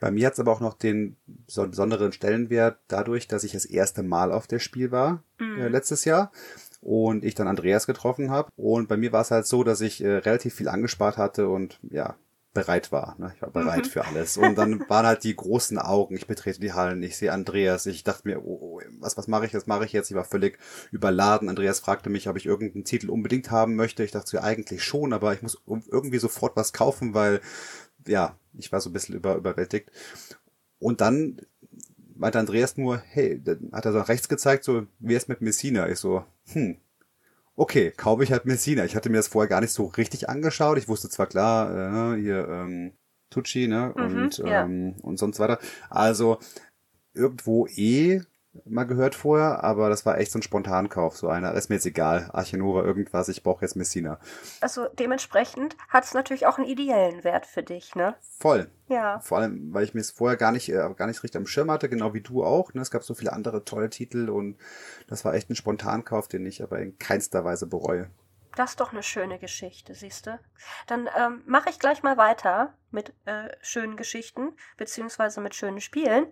[0.00, 4.02] Bei mir hat es aber auch noch den besonderen Stellenwert dadurch, dass ich das erste
[4.02, 5.60] Mal auf der Spiel war mhm.
[5.60, 6.32] äh, letztes Jahr
[6.80, 8.50] und ich dann Andreas getroffen habe.
[8.56, 11.80] Und bei mir war es halt so, dass ich äh, relativ viel angespart hatte und
[11.82, 12.16] ja,
[12.52, 13.14] bereit war.
[13.18, 13.32] Ne?
[13.34, 13.90] Ich war bereit mhm.
[13.90, 14.36] für alles.
[14.36, 16.16] Und dann waren halt die großen Augen.
[16.16, 17.86] Ich betrete die Hallen, ich sehe Andreas.
[17.86, 20.10] Ich dachte mir, oh, oh, was, was mache ich, was mache ich jetzt?
[20.10, 20.58] Ich war völlig
[20.90, 21.48] überladen.
[21.48, 24.02] Andreas fragte mich, ob ich irgendeinen Titel unbedingt haben möchte.
[24.02, 27.40] Ich dachte ja eigentlich schon, aber ich muss irgendwie sofort was kaufen, weil,
[28.06, 29.90] ja, ich war so ein bisschen über, überwältigt.
[30.78, 31.40] Und dann
[32.16, 35.40] meinte Andreas nur, hey, dann hat er so nach rechts gezeigt, so, wie ist mit
[35.40, 35.88] Messina?
[35.88, 36.78] Ich so, hm,
[37.60, 38.86] okay, kaufe ich halt Messina.
[38.86, 40.78] Ich hatte mir das vorher gar nicht so richtig angeschaut.
[40.78, 42.92] Ich wusste zwar klar, äh, hier ähm,
[43.28, 44.64] Tucci, ne, mhm, und, ja.
[44.64, 45.58] ähm, und sonst weiter.
[45.90, 46.38] Also
[47.12, 48.22] irgendwo eh
[48.64, 51.52] mal gehört vorher, aber das war echt so ein Spontankauf, so einer.
[51.54, 54.18] Ist mir jetzt egal, Archinova, irgendwas, ich brauche jetzt Messina.
[54.60, 58.14] Also dementsprechend hat es natürlich auch einen ideellen Wert für dich, ne?
[58.38, 58.70] Voll.
[58.88, 59.20] Ja.
[59.20, 61.70] Vor allem, weil ich mir es vorher gar nicht, äh, gar nicht richtig am Schirm
[61.70, 62.74] hatte, genau wie du auch.
[62.74, 62.80] Ne?
[62.82, 64.56] Es gab so viele andere tolle Titel und
[65.06, 68.10] das war echt ein Spontankauf, den ich aber in keinster Weise bereue.
[68.56, 70.38] Das ist doch eine schöne Geschichte, siehst du?
[70.86, 76.26] Dann ähm, mache ich gleich mal weiter mit äh, schönen Geschichten, beziehungsweise mit schönen Spielen.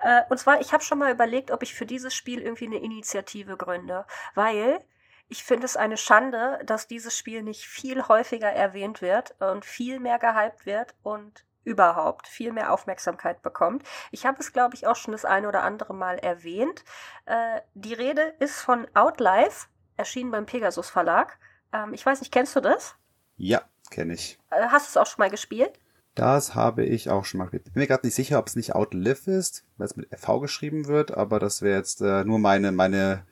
[0.00, 2.78] Äh, und zwar, ich habe schon mal überlegt, ob ich für dieses Spiel irgendwie eine
[2.78, 4.84] Initiative gründe, weil
[5.28, 9.98] ich finde es eine Schande, dass dieses Spiel nicht viel häufiger erwähnt wird und viel
[9.98, 13.82] mehr gehypt wird und überhaupt viel mehr Aufmerksamkeit bekommt.
[14.12, 16.84] Ich habe es, glaube ich, auch schon das eine oder andere Mal erwähnt.
[17.26, 21.38] Äh, die Rede ist von Outlife, erschienen beim Pegasus Verlag.
[21.72, 22.94] Ähm, ich weiß nicht, kennst du das?
[23.36, 24.38] Ja, kenne ich.
[24.50, 25.78] Äh, hast du es auch schon mal gespielt?
[26.14, 27.64] Das habe ich auch schon mal gespielt.
[27.64, 30.86] Bin mir gerade nicht sicher, ob es nicht Outlive ist, weil es mit FV geschrieben
[30.86, 33.26] wird, aber das wäre jetzt äh, nur meine, meine,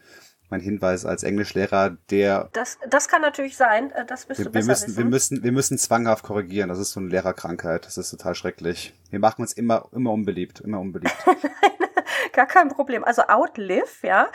[0.50, 2.50] mein Hinweis als Englischlehrer, der.
[2.52, 4.96] Das, das kann natürlich sein, äh, das bist wir, du besser wir müssen, wissen.
[4.98, 6.68] Wir müssen, wir müssen zwanghaft korrigieren.
[6.68, 7.86] Das ist so eine Lehrerkrankheit.
[7.86, 8.92] Das ist total schrecklich.
[9.14, 11.14] Wir machen uns immer, immer unbeliebt, immer unbeliebt.
[12.32, 13.04] Gar kein Problem.
[13.04, 14.28] Also Outlive, ja,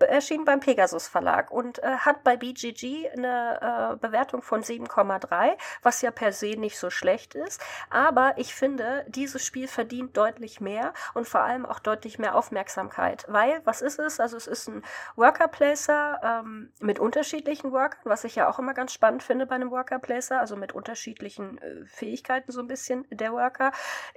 [0.00, 6.02] erschien beim Pegasus Verlag und äh, hat bei BGG eine äh, Bewertung von 7,3, was
[6.02, 7.62] ja per se nicht so schlecht ist.
[7.88, 13.24] Aber ich finde, dieses Spiel verdient deutlich mehr und vor allem auch deutlich mehr Aufmerksamkeit.
[13.28, 14.20] Weil, was ist es?
[14.20, 14.82] Also es ist ein
[15.16, 19.54] Worker Placer ähm, mit unterschiedlichen Workern, was ich ja auch immer ganz spannend finde bei
[19.54, 23.72] einem Worker Placer, also mit unterschiedlichen äh, Fähigkeiten so ein bisschen der Worker.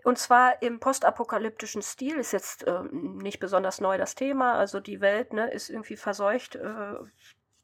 [0.10, 4.56] Und zwar im postapokalyptischen Stil ist jetzt äh, nicht besonders neu das Thema.
[4.56, 6.56] Also die Welt ne, ist irgendwie verseucht.
[6.56, 6.96] Äh,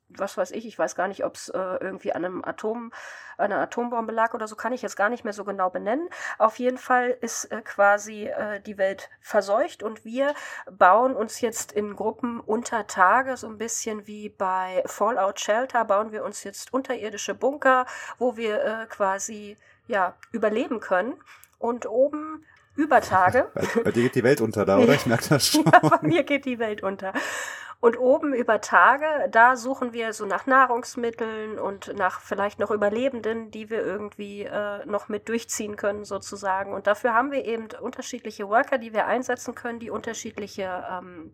[0.10, 2.94] was weiß ich, ich weiß gar nicht, ob es äh, irgendwie an einem Atom,
[3.40, 6.08] einer Atombombe lag oder so, kann ich jetzt gar nicht mehr so genau benennen.
[6.38, 10.36] Auf jeden Fall ist äh, quasi äh, die Welt verseucht und wir
[10.70, 16.12] bauen uns jetzt in Gruppen unter Tage, so ein bisschen wie bei Fallout Shelter, bauen
[16.12, 17.88] wir uns jetzt unterirdische Bunker,
[18.20, 21.16] wo wir äh, quasi ja überleben können.
[21.66, 22.46] Und oben
[22.76, 23.50] über Tage.
[23.56, 24.94] Bei, bei, dir geht die Welt unter da, oder?
[24.94, 25.66] Ich merke das schon.
[25.74, 27.12] ja, bei mir geht die Welt unter.
[27.80, 33.50] Und oben über Tage, da suchen wir so nach Nahrungsmitteln und nach vielleicht noch Überlebenden,
[33.50, 36.72] die wir irgendwie äh, noch mit durchziehen können, sozusagen.
[36.72, 41.34] Und dafür haben wir eben unterschiedliche Worker, die wir einsetzen können, die unterschiedliche ähm,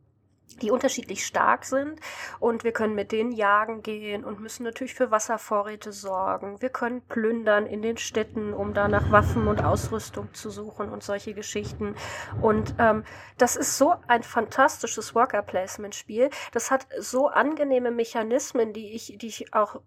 [0.58, 2.00] die unterschiedlich stark sind
[2.40, 6.62] und wir können mit denen jagen gehen und müssen natürlich für Wasservorräte sorgen.
[6.62, 11.04] Wir können plündern in den Städten, um da nach Waffen und Ausrüstung zu suchen und
[11.04, 11.96] solche Geschichten.
[12.42, 13.04] Und ähm,
[13.38, 16.30] das ist so ein fantastisches Worker Placement Spiel.
[16.52, 19.82] Das hat so angenehme Mechanismen, die ich, die ich auch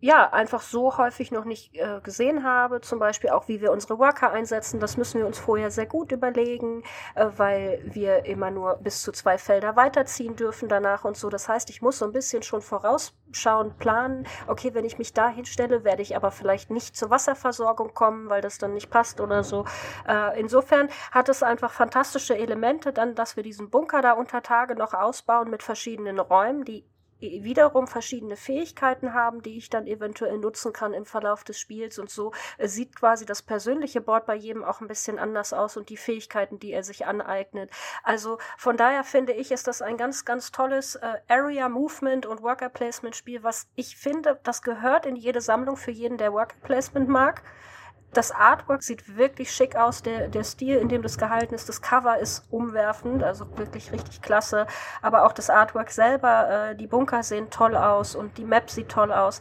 [0.00, 2.80] ja, einfach so häufig noch nicht äh, gesehen habe.
[2.80, 4.78] Zum Beispiel auch, wie wir unsere Worker einsetzen.
[4.78, 6.84] Das müssen wir uns vorher sehr gut überlegen,
[7.16, 11.28] äh, weil wir immer nur bis zu zwei Felder weiterziehen dürfen danach und so.
[11.30, 14.24] Das heißt, ich muss so ein bisschen schon vorausschauen, planen.
[14.46, 18.40] Okay, wenn ich mich da hinstelle, werde ich aber vielleicht nicht zur Wasserversorgung kommen, weil
[18.40, 19.64] das dann nicht passt oder so.
[20.06, 24.76] Äh, insofern hat es einfach fantastische Elemente, dann, dass wir diesen Bunker da unter Tage
[24.76, 26.84] noch ausbauen mit verschiedenen Räumen, die
[27.20, 32.10] wiederum verschiedene Fähigkeiten haben, die ich dann eventuell nutzen kann im Verlauf des Spiels und
[32.10, 35.88] so äh, sieht quasi das persönliche Board bei jedem auch ein bisschen anders aus und
[35.88, 37.70] die Fähigkeiten, die er sich aneignet.
[38.02, 42.42] Also von daher finde ich, ist das ein ganz, ganz tolles äh, Area Movement und
[42.42, 46.56] Worker Placement Spiel, was ich finde, das gehört in jede Sammlung für jeden, der Worker
[46.62, 47.42] Placement mag
[48.12, 50.02] das Artwork sieht wirklich schick aus.
[50.02, 54.22] Der, der Stil, in dem das gehalten ist, das Cover ist umwerfend, also wirklich richtig
[54.22, 54.66] klasse.
[55.02, 58.88] Aber auch das Artwork selber, äh, die Bunker sehen toll aus und die Map sieht
[58.88, 59.40] toll aus.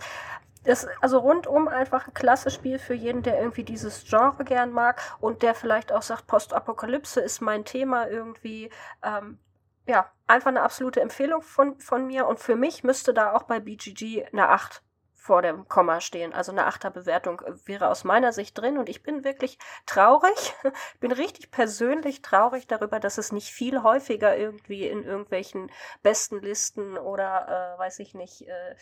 [0.64, 5.02] Das, also rundum einfach ein klasse Spiel für jeden, der irgendwie dieses Genre gern mag
[5.22, 8.70] und der vielleicht auch sagt, Postapokalypse ist mein Thema irgendwie.
[9.02, 9.40] Ähm,
[9.88, 12.28] ja, einfach eine absolute Empfehlung von, von mir.
[12.28, 14.84] Und für mich müsste da auch bei BGG eine 8
[15.28, 16.34] vor dem Komma stehen.
[16.34, 20.56] Also eine Achterbewertung wäre aus meiner Sicht drin und ich bin wirklich traurig,
[21.02, 25.70] bin richtig persönlich traurig darüber, dass es nicht viel häufiger irgendwie in irgendwelchen
[26.02, 28.76] besten Listen oder äh, weiß ich nicht, äh,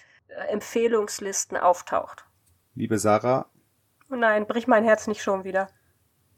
[0.50, 2.26] Empfehlungslisten auftaucht.
[2.76, 3.50] Liebe Sarah.
[4.10, 5.70] Nein, brich mein Herz nicht schon wieder.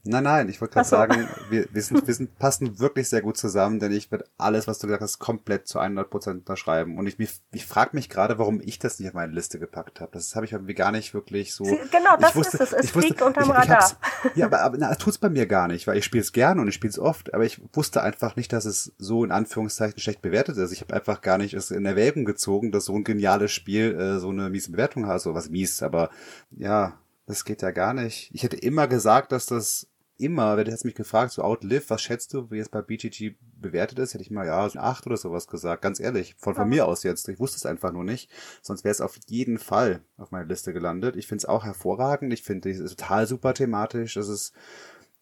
[0.04, 0.96] Nein, nein, ich wollte gerade so.
[0.96, 4.66] sagen, wir, wir, sind, wir sind, passen wirklich sehr gut zusammen, denn ich werde alles,
[4.66, 6.98] was du gesagt hast, komplett zu 100% unterschreiben.
[6.98, 10.00] Und ich, ich, ich frage mich gerade, warum ich das nicht auf meine Liste gepackt
[10.00, 10.12] habe.
[10.12, 11.64] Das habe ich irgendwie gar nicht wirklich so...
[11.64, 12.84] Genau, das wusste, ist es.
[12.84, 13.92] Es fliegt unterm Radar.
[14.34, 16.68] ja, aber, aber na, tut's bei mir gar nicht, weil ich spiele es gerne und
[16.68, 20.22] ich spiele es oft, aber ich wusste einfach nicht, dass es so in Anführungszeichen schlecht
[20.22, 20.72] bewertet ist.
[20.72, 24.18] Ich habe einfach gar nicht es in Erwägung gezogen, dass so ein geniales Spiel äh,
[24.18, 25.20] so eine miese Bewertung hat.
[25.20, 26.10] So was mies, aber
[26.50, 28.30] ja, das geht ja gar nicht.
[28.32, 32.00] Ich hätte immer gesagt, dass das immer, wenn du jetzt mich gefragt, so Outlive, was
[32.00, 35.18] schätzt du, wie es bei BGG bewertet ist, hätte ich mal, ja, so acht oder
[35.18, 35.82] sowas gesagt.
[35.82, 37.28] Ganz ehrlich, von, von mir aus jetzt.
[37.28, 38.30] Ich wusste es einfach nur nicht.
[38.62, 41.16] Sonst wäre es auf jeden Fall auf meiner Liste gelandet.
[41.16, 42.32] Ich finde es auch hervorragend.
[42.32, 44.16] Ich finde es total super thematisch.
[44.16, 44.54] Es ist,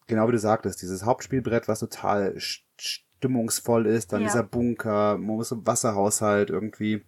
[0.07, 2.35] genau wie du sagtest, dieses Hauptspielbrett, was total
[2.77, 4.13] stimmungsvoll ist.
[4.13, 4.27] Dann ja.
[4.27, 7.05] dieser Bunker, man muss im Wasserhaushalt irgendwie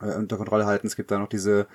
[0.00, 0.86] äh, unter Kontrolle halten.
[0.86, 1.66] Es gibt da noch diese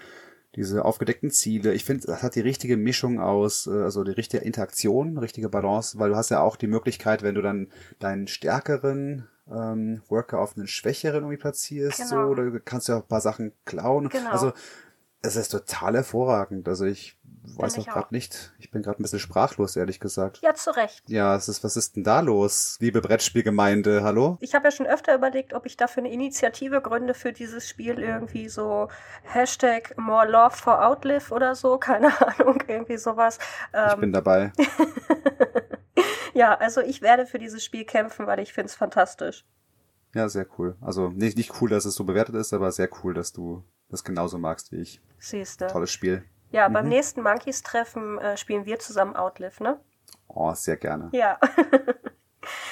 [0.55, 1.73] diese aufgedeckten Ziele.
[1.73, 5.97] Ich finde, das hat die richtige Mischung aus, äh, also die richtige Interaktion, richtige Balance,
[5.99, 10.55] weil du hast ja auch die Möglichkeit, wenn du dann deinen stärkeren ähm, Worker auf
[10.55, 12.09] einen schwächeren irgendwie platzierst, genau.
[12.09, 14.09] so, oder kannst du ja auch ein paar Sachen klauen.
[14.09, 14.29] Genau.
[14.29, 14.53] Also
[15.21, 16.67] es ist total hervorragend.
[16.67, 18.53] Also ich weiß noch gerade nicht.
[18.59, 20.39] Ich bin gerade ein bisschen sprachlos, ehrlich gesagt.
[20.41, 21.03] Ja, zu Recht.
[21.09, 24.03] Ja, es ist, was ist denn da los, liebe Brettspielgemeinde?
[24.03, 24.37] Hallo?
[24.39, 27.99] Ich habe ja schon öfter überlegt, ob ich dafür eine Initiative gründe für dieses Spiel.
[27.99, 28.87] Irgendwie so
[29.23, 31.77] Hashtag More Love for Outlive oder so.
[31.83, 33.39] Keine Ahnung, irgendwie sowas.
[33.73, 34.51] Ähm, ich bin dabei.
[36.33, 39.45] ja, also ich werde für dieses Spiel kämpfen, weil ich finde es fantastisch.
[40.15, 40.77] Ja, sehr cool.
[40.79, 44.03] Also nicht, nicht cool, dass es so bewertet ist, aber sehr cool, dass du das
[44.03, 45.01] genauso magst wie ich.
[45.19, 45.67] Siehste.
[45.67, 46.23] Tolles Spiel.
[46.53, 46.73] Ja, mhm.
[46.73, 49.79] beim nächsten Monkeys-Treffen äh, spielen wir zusammen Outlive, ne?
[50.27, 51.09] Oh, sehr gerne.
[51.11, 51.37] Ja.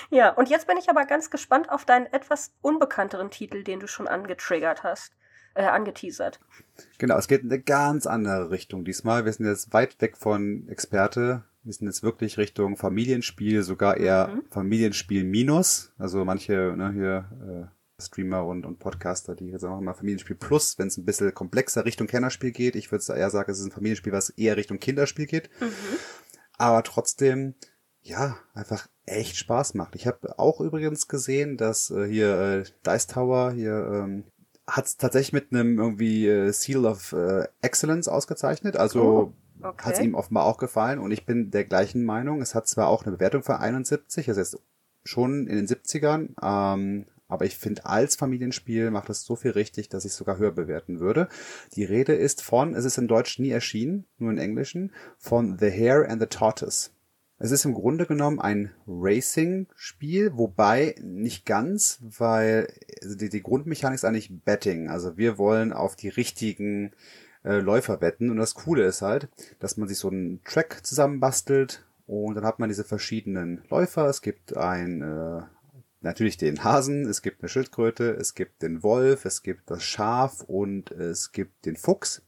[0.10, 3.88] Ja, und jetzt bin ich aber ganz gespannt auf deinen etwas unbekannteren Titel, den du
[3.88, 5.14] schon angetriggert hast,
[5.54, 6.42] äh, angeteasert.
[6.98, 9.24] Genau, es geht in eine ganz andere Richtung diesmal.
[9.24, 11.46] Wir sind jetzt weit weg von Experte.
[11.64, 14.44] Wir sind jetzt wirklich Richtung Familienspiel, sogar eher mhm.
[14.50, 15.94] Familienspiel minus.
[15.98, 20.88] Also manche, ne, hier, äh, Streamer und, und Podcaster, die sagen immer Familienspiel Plus, wenn
[20.88, 22.76] es ein bisschen komplexer Richtung Kennerspiel geht.
[22.76, 25.50] Ich würde eher sagen, es ist ein Familienspiel, was eher Richtung Kinderspiel geht.
[25.60, 25.72] Mhm.
[26.58, 27.56] Aber trotzdem,
[28.02, 29.96] ja, einfach echt Spaß macht.
[29.96, 34.26] Ich habe auch übrigens gesehen, dass äh, hier äh, Dice Tower hier ähm,
[34.68, 38.78] hat es tatsächlich mit einem irgendwie äh, Seal of äh, Excellence ausgezeichnet.
[38.78, 39.34] Also oh,
[39.64, 39.86] okay.
[39.86, 42.42] hat es ihm offenbar auch gefallen und ich bin der gleichen Meinung.
[42.42, 44.60] Es hat zwar auch eine Bewertung von 71, das heißt
[45.04, 49.90] schon in den 70ern, ähm, aber ich finde, als Familienspiel macht es so viel richtig,
[49.90, 51.30] dass ich es sogar höher bewerten würde.
[51.76, 55.72] Die Rede ist von, es ist in Deutsch nie erschienen, nur in Englischen, von The
[55.72, 56.90] Hare and the Tortoise.
[57.40, 62.72] Es ist im Grunde genommen ein Racing-Spiel, wobei nicht ganz, weil
[63.02, 64.90] also die, die Grundmechanik ist eigentlich Betting.
[64.90, 66.92] Also wir wollen auf die richtigen
[67.44, 68.30] äh, Läufer wetten.
[68.30, 69.30] Und das Coole ist halt,
[69.60, 74.06] dass man sich so einen Track zusammenbastelt und dann hat man diese verschiedenen Läufer.
[74.08, 75.42] Es gibt ein, äh,
[76.02, 80.42] natürlich den Hasen, es gibt eine Schildkröte, es gibt den Wolf, es gibt das Schaf
[80.42, 82.24] und es gibt den Fuchs.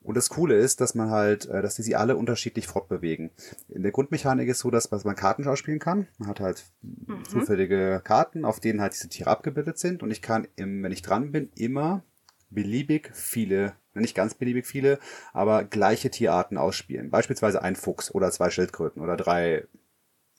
[0.00, 3.30] Und das Coole ist, dass man halt, äh, dass die sich alle unterschiedlich fortbewegen.
[3.68, 6.06] In der Grundmechanik ist so, dass man Karten ausspielen kann.
[6.16, 7.24] Man hat halt mhm.
[7.24, 10.02] zufällige Karten, auf denen halt diese Tiere abgebildet sind.
[10.02, 12.04] Und ich kann, im, wenn ich dran bin, immer
[12.48, 14.98] beliebig viele, nicht ganz beliebig viele,
[15.34, 17.10] aber gleiche Tierarten ausspielen.
[17.10, 19.66] Beispielsweise ein Fuchs oder zwei Schildkröten oder drei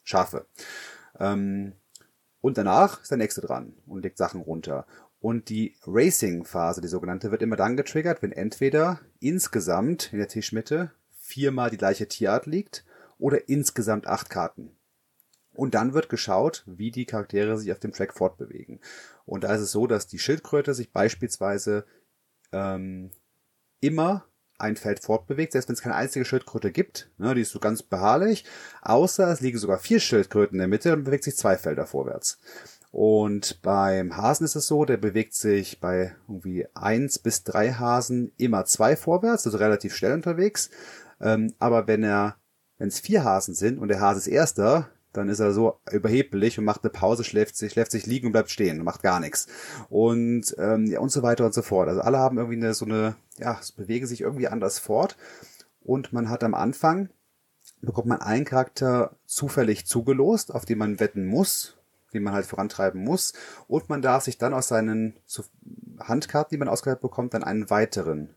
[0.04, 0.48] Schafe.
[1.20, 1.74] Ähm,
[2.42, 4.86] und danach ist der nächste dran und legt Sachen runter.
[5.20, 10.92] Und die Racing-Phase, die sogenannte, wird immer dann getriggert, wenn entweder insgesamt in der Tischmitte
[11.12, 12.86] viermal die gleiche Tierart liegt
[13.18, 14.72] oder insgesamt acht Karten.
[15.54, 18.80] Und dann wird geschaut, wie die Charaktere sich auf dem Track fortbewegen.
[19.26, 21.86] Und da ist es so, dass die Schildkröte sich beispielsweise
[22.54, 23.12] ähm,
[23.82, 24.26] immer
[24.60, 27.82] ein Feld fortbewegt, selbst wenn es keine einzige Schildkröte gibt, ne, die ist so ganz
[27.82, 28.46] beharrlich,
[28.82, 32.38] außer es liegen sogar vier Schildkröten in der Mitte, dann bewegt sich zwei Felder vorwärts.
[32.92, 38.32] Und beim Hasen ist es so, der bewegt sich bei irgendwie eins bis drei Hasen
[38.38, 40.72] immer zwei vorwärts, also relativ schnell unterwegs.
[41.22, 42.38] Ähm, aber wenn er,
[42.78, 46.60] wenn es vier Hasen sind und der Hase ist erster, dann ist er so überheblich
[46.60, 49.20] und macht eine Pause, schläft sich, schläft sich liegen und bleibt stehen und macht gar
[49.20, 49.48] nichts.
[49.90, 51.90] Und, ähm, ja, und so weiter und so fort.
[51.90, 55.18] Also alle haben irgendwie eine, so eine, ja, bewegen sich irgendwie anders fort.
[55.82, 57.10] Und man hat am Anfang,
[57.82, 61.80] bekommt man einen Charakter zufällig zugelost, auf den man wetten muss
[62.14, 63.34] die man halt vorantreiben muss.
[63.68, 65.14] Und man darf sich dann aus seinen
[66.00, 68.34] Handkarten, die man ausgehört bekommt, dann einen weiteren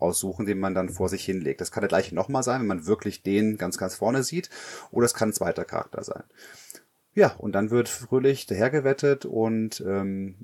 [0.00, 1.60] aussuchen, den man dann vor sich hinlegt.
[1.60, 4.50] Das kann der gleiche nochmal sein, wenn man wirklich den ganz, ganz vorne sieht.
[4.90, 6.24] Oder es kann ein zweiter Charakter sein.
[7.12, 10.36] Ja, und dann wird fröhlich dahergewettet und ähm,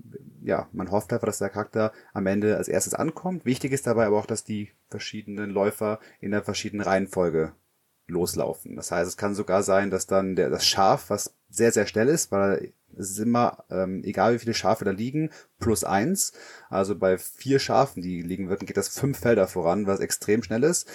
[0.42, 3.44] ja, man hofft einfach, dass der Charakter am Ende als erstes ankommt.
[3.44, 7.52] Wichtig ist dabei aber auch, dass die verschiedenen Läufer in der verschiedenen Reihenfolge
[8.06, 8.76] loslaufen.
[8.76, 12.08] Das heißt, es kann sogar sein, dass dann der, das Schaf, was sehr, sehr schnell
[12.08, 16.32] ist, weil es ist immer, ähm, egal wie viele Schafe da liegen, plus eins.
[16.70, 20.62] Also bei vier Schafen, die liegen würden, geht das fünf Felder voran, was extrem schnell
[20.62, 20.88] ist.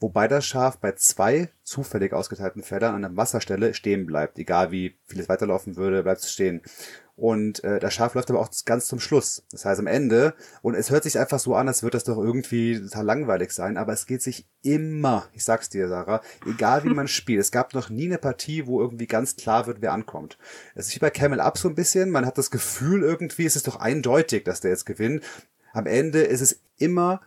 [0.00, 4.38] Wobei das Schaf bei zwei zufällig ausgeteilten Feldern an der Wasserstelle stehen bleibt.
[4.38, 6.62] Egal wie viel es weiterlaufen würde, bleibt es stehen.
[7.18, 9.42] Und äh, das Schaf läuft aber auch ganz zum Schluss.
[9.50, 10.34] Das heißt am Ende.
[10.62, 13.76] Und es hört sich einfach so an, als würde das doch irgendwie total langweilig sein.
[13.76, 17.40] Aber es geht sich immer, ich sag's dir, Sarah, egal wie man spielt.
[17.40, 20.38] Es gab noch nie eine Partie, wo irgendwie ganz klar wird, wer ankommt.
[20.76, 22.10] Es ist wie bei Camel Up so ein bisschen.
[22.10, 25.24] Man hat das Gefühl irgendwie, es ist doch eindeutig, dass der jetzt gewinnt.
[25.72, 27.20] Am Ende ist es immer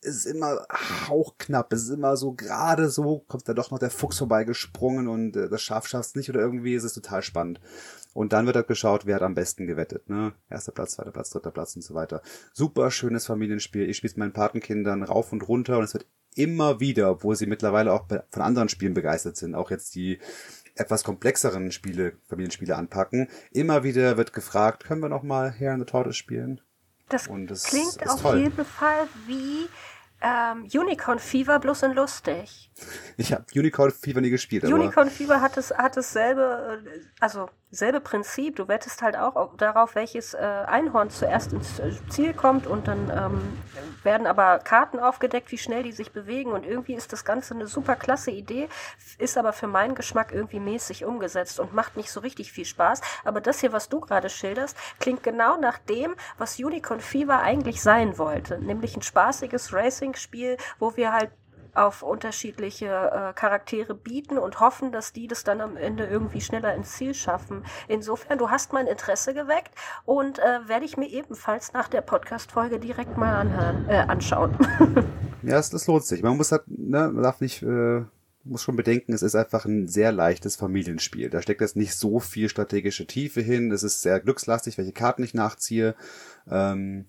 [0.00, 0.66] ist immer
[1.08, 1.72] hauchknapp.
[1.72, 5.48] Es ist immer so gerade so, kommt da doch noch der Fuchs vorbeigesprungen und äh,
[5.48, 7.60] das Schaf schafft nicht oder irgendwie ist es total spannend.
[8.14, 10.08] Und dann wird halt geschaut, wer hat am besten gewettet.
[10.08, 10.32] Ne?
[10.48, 12.22] Erster Platz, zweiter Platz, dritter Platz und so weiter.
[12.54, 13.90] Super schönes Familienspiel.
[13.90, 16.06] Ich spiele mit meinen Patenkindern rauf und runter und es wird
[16.36, 20.18] immer wieder, obwohl sie mittlerweile auch von anderen Spielen begeistert sind, auch jetzt die
[20.76, 23.28] etwas komplexeren Spiele, Familienspiele anpacken.
[23.52, 26.60] Immer wieder wird gefragt, können wir noch mal Hair in the Tortoise spielen?
[27.08, 28.38] Das, das klingt auf toll.
[28.38, 29.68] jeden Fall wie
[30.24, 32.70] ähm, Unicorn Fever bloß in lustig.
[33.16, 34.64] Ich habe Unicorn Fever nie gespielt.
[34.64, 38.56] Unicorn Fever hat es hat dasselbe, äh, also selbe Prinzip.
[38.56, 43.10] Du wettest halt auch darauf, welches äh, Einhorn zuerst ins äh, Ziel kommt und dann
[43.10, 43.58] ähm,
[44.02, 47.66] werden aber Karten aufgedeckt, wie schnell die sich bewegen und irgendwie ist das Ganze eine
[47.66, 48.68] super klasse Idee,
[49.18, 53.00] ist aber für meinen Geschmack irgendwie mäßig umgesetzt und macht nicht so richtig viel Spaß.
[53.24, 57.82] Aber das hier, was du gerade schilderst, klingt genau nach dem, was Unicorn Fever eigentlich
[57.82, 59.72] sein wollte, nämlich ein spaßiges
[60.14, 61.30] Racing-Spiel, wo wir halt
[61.74, 66.72] auf unterschiedliche äh, Charaktere bieten und hoffen, dass die das dann am Ende irgendwie schneller
[66.72, 67.64] ins Ziel schaffen.
[67.88, 69.72] Insofern, du hast mein Interesse geweckt
[70.04, 74.56] und äh, werde ich mir ebenfalls nach der Podcast-Folge direkt mal anhören, äh, anschauen.
[75.42, 76.22] ja, das, das lohnt sich.
[76.22, 78.02] Man muss halt, ne, man darf nicht, äh,
[78.44, 81.28] muss schon bedenken, es ist einfach ein sehr leichtes Familienspiel.
[81.28, 83.72] Da steckt jetzt nicht so viel strategische Tiefe hin.
[83.72, 85.96] Es ist sehr glückslastig, welche Karten ich nachziehe.
[86.48, 87.06] Ähm,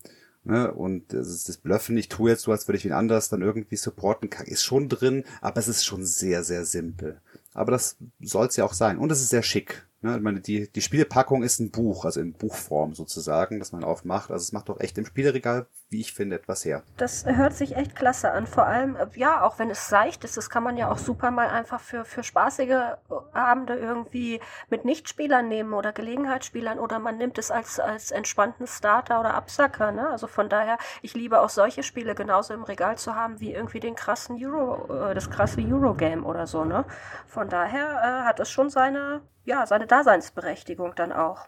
[0.48, 3.30] Ne, und das, ist das Bluffen, ich tue jetzt so, als würde ich ihn anders
[3.30, 7.20] dann irgendwie supporten, ist schon drin, aber es ist schon sehr, sehr simpel.
[7.56, 9.00] Aber das soll es ja auch sein.
[9.00, 9.88] Und es ist sehr schick.
[10.02, 10.18] Ne?
[10.18, 14.30] Ich meine, die, die Spielepackung ist ein Buch, also in Buchform sozusagen, das man aufmacht.
[14.30, 16.84] Also es macht doch echt im Spieleregal, wie ich finde, etwas her.
[16.98, 18.48] Das hört sich echt klasse an.
[18.48, 21.32] Vor allem, äh, ja, auch wenn es seicht ist, das kann man ja auch super
[21.32, 22.96] mal einfach für, für spaßige äh,
[23.34, 29.20] Abende irgendwie mit Nichtspielern nehmen oder Gelegenheitsspielern oder man nimmt es als, als entspannten Starter
[29.20, 29.92] oder Absacker.
[29.92, 30.10] Ne?
[30.10, 33.80] Also von daher, ich liebe auch solche Spiele genauso im Regal zu haben wie irgendwie
[33.80, 36.66] den krassen Euro, äh, das krasse Eurogame oder so.
[36.66, 36.86] Ne?
[37.28, 41.48] Von daher äh, hat es schon seine ja, seine Daseinsberechtigung dann auch.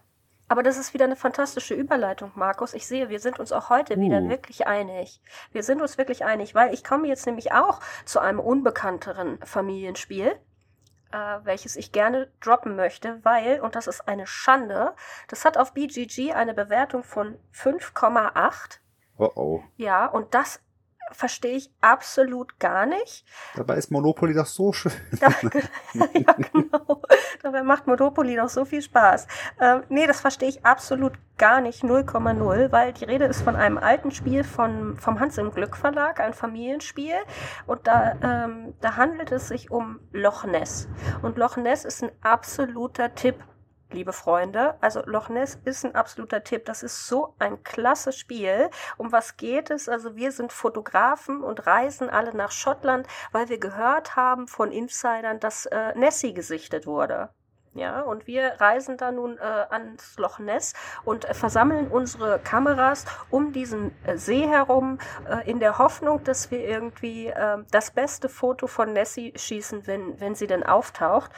[0.50, 2.74] Aber das ist wieder eine fantastische Überleitung, Markus.
[2.74, 4.02] Ich sehe, wir sind uns auch heute uh.
[4.02, 5.22] wieder wirklich einig.
[5.52, 10.40] Wir sind uns wirklich einig, weil ich komme jetzt nämlich auch zu einem unbekannteren Familienspiel,
[11.12, 14.94] äh, welches ich gerne droppen möchte, weil, und das ist eine Schande,
[15.28, 18.80] das hat auf BGG eine Bewertung von 5,8.
[19.18, 19.64] Oh oh.
[19.76, 20.62] Ja, und das
[21.12, 23.26] verstehe ich absolut gar nicht.
[23.56, 24.92] Dabei ist Monopoly doch so schön.
[25.20, 25.28] Da,
[26.14, 27.02] ja, genau.
[27.42, 29.28] Dabei macht Monopoly doch so viel Spaß.
[29.60, 33.78] Ähm, nee, das verstehe ich absolut gar nicht, 0,0, weil die Rede ist von einem
[33.78, 37.16] alten Spiel von, vom Hans im Glück Verlag, ein Familienspiel.
[37.68, 40.88] Und da, ähm, da handelt es sich um Loch Ness.
[41.22, 43.36] Und Loch Ness ist ein absoluter Tipp
[43.92, 44.76] liebe Freunde.
[44.82, 46.66] Also Loch Ness ist ein absoluter Tipp.
[46.66, 48.70] Das ist so ein klasse Spiel.
[48.98, 49.90] Um was geht es?
[49.90, 55.40] Also wir sind Fotografen und reisen alle nach Schottland, weil wir gehört haben von Insidern,
[55.40, 57.30] dass äh, Nessie gesichtet wurde.
[57.78, 60.74] Ja, und wir reisen da nun äh, ans Loch Ness
[61.06, 64.98] und äh, versammeln unsere Kameras um diesen äh, See herum,
[65.30, 70.20] äh, in der Hoffnung, dass wir irgendwie äh, das beste Foto von Nessie schießen, wenn,
[70.20, 71.30] wenn sie denn auftaucht.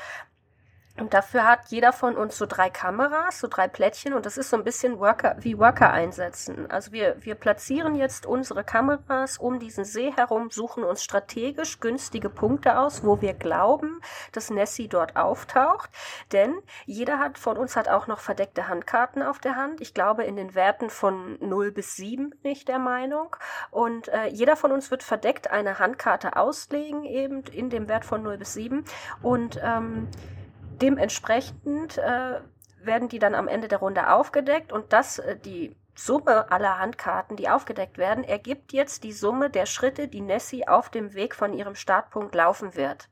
[1.00, 4.50] Und dafür hat jeder von uns so drei Kameras, so drei Plättchen und das ist
[4.50, 6.70] so ein bisschen Worker, wie Worker einsetzen.
[6.70, 12.30] Also wir, wir platzieren jetzt unsere Kameras um diesen See herum, suchen uns strategisch günstige
[12.30, 14.02] Punkte aus, wo wir glauben,
[14.34, 15.89] dass Nessie dort auftaucht.
[16.32, 19.82] Denn jeder hat von uns hat auch noch verdeckte Handkarten auf der Hand.
[19.82, 23.36] Ich glaube in den Werten von 0 bis 7 bin ich der Meinung.
[23.72, 28.22] Und äh, jeder von uns wird verdeckt eine Handkarte auslegen, eben in dem Wert von
[28.22, 28.84] 0 bis 7.
[29.22, 30.08] Und ähm,
[30.82, 32.42] dementsprechend äh,
[32.82, 37.36] werden die dann am Ende der Runde aufgedeckt und das, äh, die Summe aller Handkarten,
[37.36, 41.54] die aufgedeckt werden, ergibt jetzt die Summe der Schritte, die Nessie auf dem Weg von
[41.54, 43.10] ihrem Startpunkt laufen wird.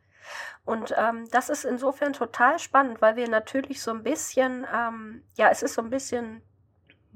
[0.63, 5.49] Und ähm, das ist insofern total spannend, weil wir natürlich so ein bisschen, ähm, ja,
[5.49, 6.41] es ist so ein bisschen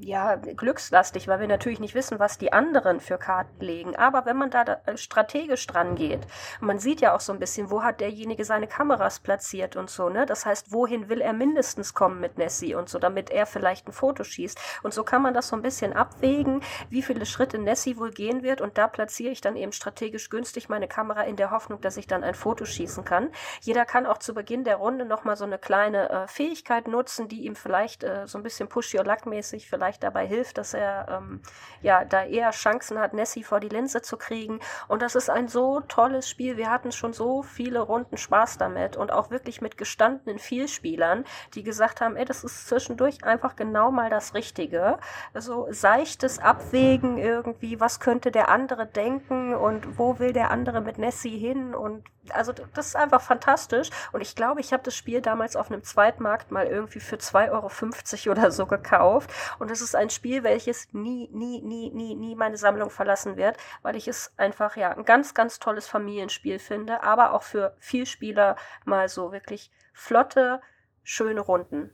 [0.03, 3.95] ja, glückslastig, weil wir natürlich nicht wissen, was die anderen für Karten legen.
[3.95, 6.21] Aber wenn man da äh, strategisch dran geht,
[6.59, 10.09] man sieht ja auch so ein bisschen, wo hat derjenige seine Kameras platziert und so,
[10.09, 10.25] ne?
[10.25, 13.91] Das heißt, wohin will er mindestens kommen mit Nessie und so, damit er vielleicht ein
[13.91, 14.59] Foto schießt.
[14.83, 18.43] Und so kann man das so ein bisschen abwägen, wie viele Schritte Nessie wohl gehen
[18.43, 18.61] wird.
[18.61, 22.07] Und da platziere ich dann eben strategisch günstig meine Kamera in der Hoffnung, dass ich
[22.07, 23.29] dann ein Foto schießen kann.
[23.61, 27.45] Jeder kann auch zu Beginn der Runde nochmal so eine kleine äh, Fähigkeit nutzen, die
[27.45, 31.41] ihm vielleicht äh, so ein bisschen push-your-luck-mäßig vielleicht vielleicht dabei hilft, dass er ähm,
[31.81, 34.59] ja da eher Chancen hat, Nessie vor die Linse zu kriegen.
[34.87, 36.57] Und das ist ein so tolles Spiel.
[36.57, 41.63] Wir hatten schon so viele Runden Spaß damit und auch wirklich mit gestandenen Vielspielern, die
[41.63, 44.97] gesagt haben, ey, das ist zwischendurch einfach genau mal das Richtige.
[45.33, 50.97] Also seichtes Abwägen irgendwie, was könnte der andere denken und wo will der andere mit
[50.97, 53.89] Nessie hin und also das ist einfach fantastisch.
[54.11, 58.27] Und ich glaube, ich habe das Spiel damals auf einem Zweitmarkt mal irgendwie für 2,50
[58.27, 59.31] Euro oder so gekauft.
[59.59, 63.57] Und es ist ein Spiel, welches nie, nie, nie, nie, nie meine Sammlung verlassen wird,
[63.81, 68.55] weil ich es einfach ja ein ganz, ganz tolles Familienspiel finde, aber auch für Vielspieler
[68.85, 70.61] mal so wirklich flotte,
[71.03, 71.91] schöne Runden.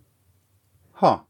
[1.01, 1.27] Ha,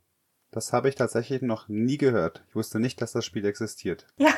[0.52, 2.44] das habe ich tatsächlich noch nie gehört.
[2.50, 4.08] Ich wusste nicht, dass das Spiel existiert.
[4.18, 4.34] Ja.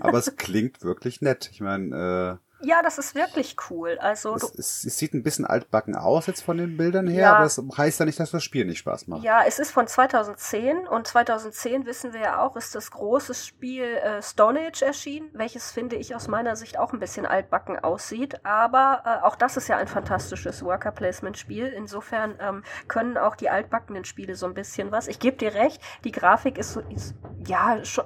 [0.00, 1.48] aber es klingt wirklich nett.
[1.52, 3.98] Ich meine, äh, ja, das ist wirklich cool.
[4.00, 7.32] Also es, es, es, sieht ein bisschen altbacken aus jetzt von den Bildern her, ja.
[7.34, 9.22] aber das heißt ja nicht, dass das Spiel nicht Spaß macht.
[9.22, 13.84] Ja, es ist von 2010 und 2010 wissen wir ja auch, ist das große Spiel
[13.84, 18.44] äh, Stone Age erschienen, welches finde ich aus meiner Sicht auch ein bisschen altbacken aussieht,
[18.44, 21.66] aber äh, auch das ist ja ein fantastisches Worker Placement Spiel.
[21.66, 25.08] Insofern ähm, können auch die altbackenen Spiele so ein bisschen was.
[25.08, 27.14] Ich gebe dir recht, die Grafik ist so ist,
[27.46, 28.04] ja schon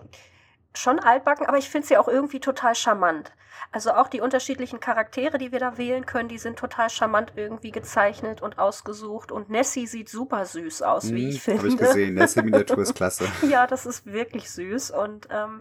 [0.77, 3.33] schon altbacken, aber ich finde sie auch irgendwie total charmant.
[3.73, 7.73] Also auch die unterschiedlichen Charaktere, die wir da wählen können, die sind total charmant irgendwie
[7.73, 9.33] gezeichnet und ausgesucht.
[9.33, 11.59] Und Nessie sieht super süß aus, wie hm, ich finde.
[11.59, 12.15] Habe ich gesehen.
[12.15, 13.27] Nessie Miniatur ist klasse.
[13.49, 14.93] ja, das ist wirklich süß.
[14.93, 15.61] Und ähm,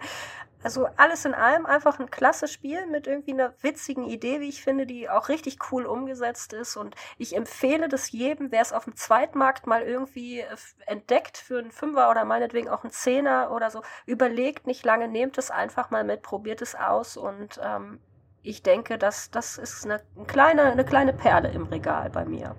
[0.65, 4.63] also alles in allem einfach ein klasse Spiel mit irgendwie einer witzigen Idee, wie ich
[4.63, 6.75] finde, die auch richtig cool umgesetzt ist.
[6.75, 10.47] Und ich empfehle das jedem, wer es auf dem Zweitmarkt mal irgendwie äh,
[10.87, 13.83] entdeckt für einen Fünfer oder meinetwegen auch einen Zehner oder so.
[14.07, 17.99] Überlegt nicht lange, nehmt es einfach mal mit, probiert es aus und ähm,
[18.41, 22.55] ich denke, dass das ist eine, eine, kleine, eine kleine Perle im Regal bei mir.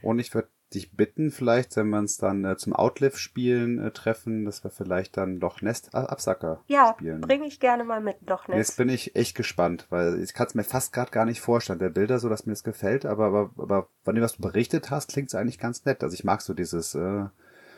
[0.00, 4.44] Und ich würde dich bitten, vielleicht, wenn wir uns dann äh, zum Outlive-Spielen äh, treffen,
[4.44, 7.20] dass wir vielleicht dann Loch Nest Absacker ja, spielen.
[7.20, 8.58] Ja, bringe ich gerne mal mit Loch Nest.
[8.58, 11.78] Jetzt bin ich echt gespannt, weil ich kann es mir fast gerade gar nicht vorstellen,
[11.78, 14.90] der Bilder so, dass mir das gefällt, aber, aber, aber wenn du was du berichtet
[14.90, 16.02] hast, klingt es eigentlich ganz nett.
[16.02, 17.26] Also ich mag so dieses äh,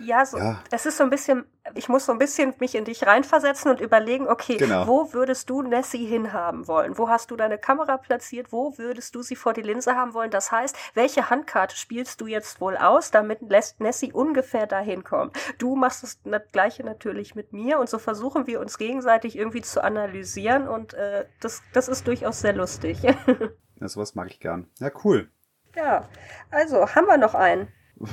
[0.02, 0.62] ja, so, ja.
[0.70, 1.44] es ist so ein bisschen,
[1.74, 4.86] ich muss so ein bisschen mich in dich reinversetzen und überlegen, okay, genau.
[4.86, 6.98] wo würdest du Nessie hinhaben wollen?
[6.98, 8.52] Wo hast du deine Kamera platziert?
[8.52, 10.30] Wo würdest du sie vor die Linse haben wollen?
[10.30, 15.30] Das heißt, welche Handkarte spielst du jetzt wohl aus, damit lässt Nessie ungefähr dahin kommen?
[15.58, 16.18] Du machst das
[16.52, 21.26] Gleiche natürlich mit mir und so versuchen wir uns gegenseitig irgendwie zu analysieren und äh,
[21.40, 23.02] das, das ist durchaus sehr lustig.
[23.80, 24.68] ja, sowas mag ich gern.
[24.78, 25.30] Ja, cool.
[25.76, 26.08] Ja,
[26.50, 27.68] also haben wir noch einen.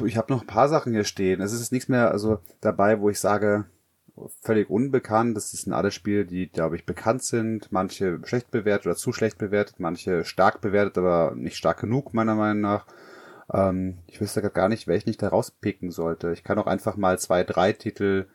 [0.06, 1.42] Ich habe noch ein paar Sachen hier stehen.
[1.42, 3.66] Es ist nichts mehr also dabei, wo ich sage,
[4.42, 5.38] völlig unbekannt.
[5.38, 7.72] Das sind alle Spiele, die, glaube ich, bekannt sind.
[7.72, 12.36] Manche schlecht bewertet oder zu schlecht bewertet, manche stark bewertet, aber nicht stark genug, meiner
[12.36, 12.86] Meinung nach.
[13.54, 16.32] Ähm, ich wüsste gar nicht, welchen ich da rauspicken sollte.
[16.34, 18.28] Ich kann auch einfach mal zwei, drei Titel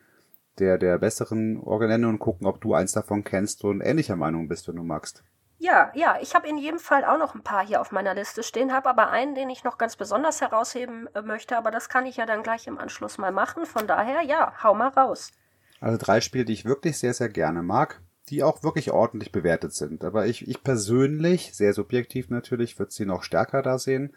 [0.59, 4.47] der, der besseren Orgel nennen und gucken, ob du eins davon kennst und ähnlicher Meinung
[4.47, 5.23] bist, wenn du magst.
[5.57, 8.43] Ja, ja, ich habe in jedem Fall auch noch ein paar hier auf meiner Liste
[8.43, 12.05] stehen, habe aber einen, den ich noch ganz besonders herausheben äh, möchte, aber das kann
[12.05, 13.65] ich ja dann gleich im Anschluss mal machen.
[13.65, 15.31] Von daher, ja, hau mal raus.
[15.79, 19.73] Also drei Spiele, die ich wirklich sehr, sehr gerne mag, die auch wirklich ordentlich bewertet
[19.73, 20.03] sind.
[20.03, 24.13] Aber ich, ich persönlich, sehr subjektiv natürlich, würde sie noch stärker da sehen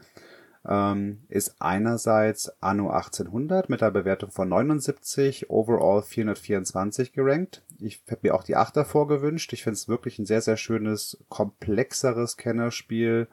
[0.68, 7.62] ähm, ist einerseits Anno 1800 mit der Bewertung von 79, overall 424 gerankt.
[7.78, 9.52] Ich hätte mir auch die 8 davor gewünscht.
[9.52, 13.28] Ich finde es wirklich ein sehr, sehr schönes, komplexeres Kennerspiel,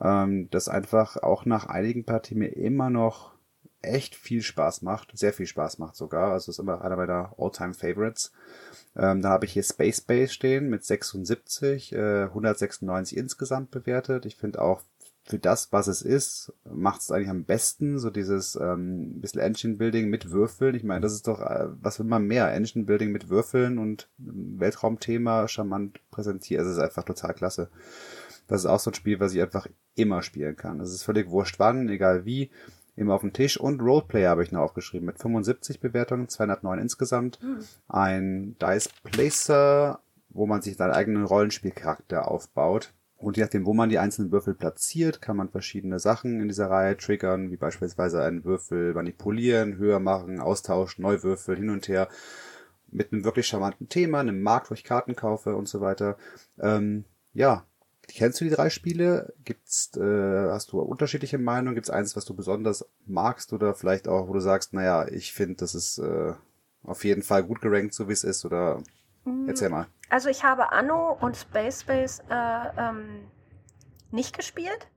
[0.00, 3.32] ähm, das einfach auch nach einigen Partien mir immer noch
[3.80, 6.32] echt viel Spaß macht, sehr viel Spaß macht sogar.
[6.32, 8.32] Also ist immer einer meiner All-Time Favorites.
[8.96, 14.26] Ähm, da habe ich hier Space Base stehen mit 76, äh, 196 insgesamt bewertet.
[14.26, 14.82] Ich finde auch
[15.32, 20.10] für das, was es ist, macht es eigentlich am besten, so dieses ähm, bisschen Engine-Building
[20.10, 20.74] mit Würfeln.
[20.74, 22.52] Ich meine, das ist doch, äh, was will man mehr?
[22.52, 26.60] Engine-Building mit Würfeln und Weltraumthema charmant präsentiert.
[26.60, 27.70] Es ist einfach total klasse.
[28.46, 30.80] Das ist auch so ein Spiel, was ich einfach immer spielen kann.
[30.80, 32.50] Es ist völlig wurscht wann, egal wie.
[32.94, 37.42] Immer auf dem Tisch und Roleplayer habe ich noch aufgeschrieben mit 75 Bewertungen, 209 insgesamt.
[37.42, 37.64] Mhm.
[37.88, 42.92] Ein Dice Placer, wo man sich seinen eigenen Rollenspielcharakter aufbaut
[43.22, 46.68] und je nachdem, wo man die einzelnen Würfel platziert, kann man verschiedene Sachen in dieser
[46.70, 52.08] Reihe triggern, wie beispielsweise einen Würfel manipulieren, höher machen, austauschen, neu würfeln, hin und her.
[52.90, 56.16] Mit einem wirklich charmanten Thema, einem Markt, wo ich Karten kaufe und so weiter.
[56.58, 57.64] Ähm, ja,
[58.08, 59.32] kennst du die drei Spiele?
[59.44, 61.74] Gibt's, äh, hast du unterschiedliche Meinungen?
[61.74, 65.56] Gibt's eins, was du besonders magst oder vielleicht auch, wo du sagst, naja, ich finde,
[65.56, 66.32] das ist äh,
[66.82, 68.82] auf jeden Fall gut gerankt, so wie es ist, oder.
[69.46, 69.86] Erzähl mal.
[70.10, 72.34] Also ich habe Anno und Space Space äh,
[72.78, 73.26] ähm,
[74.10, 74.88] nicht gespielt.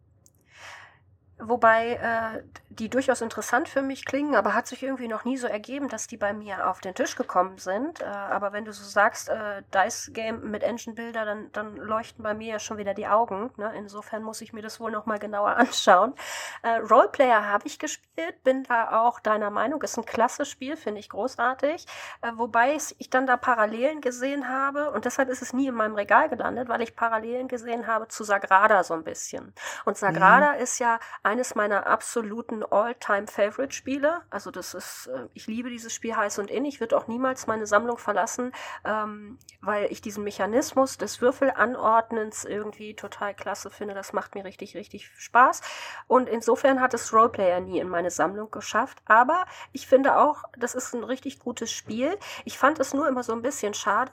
[1.38, 5.48] Wobei äh, die durchaus interessant für mich klingen, aber hat sich irgendwie noch nie so
[5.48, 8.02] ergeben, dass die bei mir auf den Tisch gekommen sind.
[8.02, 12.24] Äh, aber wenn du so sagst, äh, Dice Game mit Engine Builder, dann, dann leuchten
[12.24, 13.52] bei mir ja schon wieder die Augen.
[13.58, 13.72] Ne?
[13.76, 16.14] Insofern muss ich mir das wohl noch mal genauer anschauen.
[16.62, 21.00] Äh, Roleplayer habe ich gespielt, bin da auch deiner Meinung, ist ein klasse Spiel, finde
[21.00, 21.86] ich großartig.
[22.22, 25.96] Äh, wobei ich dann da Parallelen gesehen habe und deshalb ist es nie in meinem
[25.96, 29.54] Regal gelandet, weil ich Parallelen gesehen habe zu Sagrada so ein bisschen.
[29.84, 30.60] Und Sagrada mhm.
[30.60, 34.22] ist ja eines meiner absoluten All-Time-Favorite-Spiele.
[34.30, 37.66] Also das ist, äh, ich liebe dieses Spiel heiß und innig, wird auch niemals meine
[37.66, 38.52] Sammlung verlassen,
[38.86, 43.96] ähm, weil ich diesen Mechanismus des Würfelanordnens irgendwie total klasse finde.
[43.96, 45.62] Das macht mir richtig, richtig Spaß.
[46.08, 49.02] Und insofern hat es Roleplayer nie in meine Sammlung geschafft.
[49.06, 52.16] Aber ich finde auch, das ist ein richtig gutes Spiel.
[52.44, 54.12] Ich fand es nur immer so ein bisschen schade,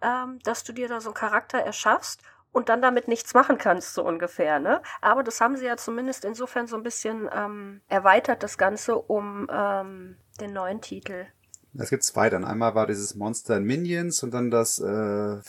[0.00, 3.94] ähm, dass du dir da so einen Charakter erschaffst und dann damit nichts machen kannst,
[3.94, 4.58] so ungefähr.
[4.58, 4.80] Ne?
[5.00, 9.46] Aber das haben sie ja zumindest insofern so ein bisschen ähm, erweitert, das Ganze um
[9.50, 11.26] ähm, den neuen Titel.
[11.78, 12.44] Es gibt zwei dann.
[12.44, 15.40] Einmal war dieses Monster in Minions und dann das äh,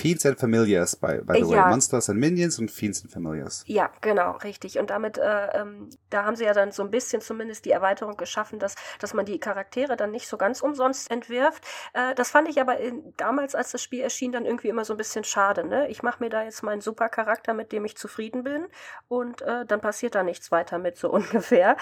[0.00, 1.64] Fiends and Familiars, by, by the ja.
[1.64, 1.70] way.
[1.70, 3.64] Monsters and Minions und Fiends and Familiars.
[3.66, 4.78] Ja, genau, richtig.
[4.78, 8.16] Und damit, äh, ähm, da haben sie ja dann so ein bisschen zumindest die Erweiterung
[8.16, 11.66] geschaffen, dass, dass man die Charaktere dann nicht so ganz umsonst entwirft.
[11.92, 14.94] Äh, das fand ich aber in, damals, als das Spiel erschien, dann irgendwie immer so
[14.94, 15.66] ein bisschen schade.
[15.66, 15.88] Ne?
[15.88, 18.66] Ich mache mir da jetzt meinen super Charakter, mit dem ich zufrieden bin
[19.08, 21.76] und äh, dann passiert da nichts weiter mit, so ungefähr.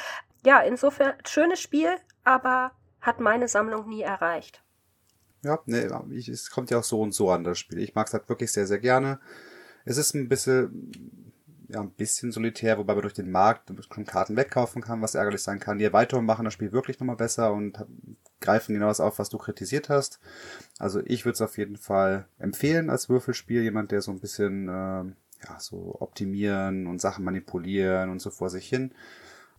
[0.44, 1.94] Ja, insofern, schönes Spiel,
[2.24, 4.62] aber hat meine Sammlung nie erreicht.
[5.42, 7.78] Ja, ne, ich, es kommt ja auch so und so an das Spiel.
[7.78, 9.20] Ich mag es halt wirklich sehr, sehr gerne.
[9.84, 11.32] Es ist ein bisschen,
[11.68, 15.42] ja, ein bisschen solitär, wobei man durch den Markt schon Karten wegkaufen kann, was ärgerlich
[15.42, 15.78] sein kann.
[15.78, 17.84] Die Erweiterungen machen das Spiel wirklich nochmal besser und
[18.40, 20.18] greifen genau das auf, was du kritisiert hast.
[20.78, 23.62] Also ich würde es auf jeden Fall empfehlen als Würfelspiel.
[23.62, 25.04] Jemand, der so ein bisschen, äh,
[25.44, 28.92] ja, so optimieren und Sachen manipulieren und so vor sich hin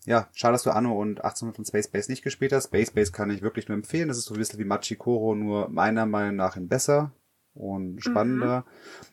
[0.06, 2.66] ja, schade, dass du Anno und 1800 von Space Base nicht gespielt hast.
[2.66, 4.08] Space Base kann ich wirklich nur empfehlen.
[4.08, 7.12] Das ist so ein bisschen wie Machikoro, nur meiner Meinung nach in besser
[7.54, 8.66] und spannender.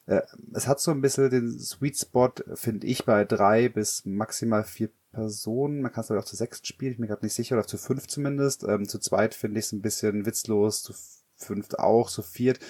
[0.06, 0.12] Mhm.
[0.14, 0.22] Äh,
[0.54, 4.90] es hat so ein bisschen den Sweet Spot, finde ich, bei drei bis maximal vier
[5.12, 5.82] Personen.
[5.82, 7.78] Man kann es auch zu sechs spielen, ich bin mir gerade nicht sicher, oder zu
[7.78, 8.64] fünf zumindest.
[8.64, 10.94] Ähm, zu zweit finde ich es ein bisschen witzlos, zu
[11.36, 12.60] fünft auch, zu viert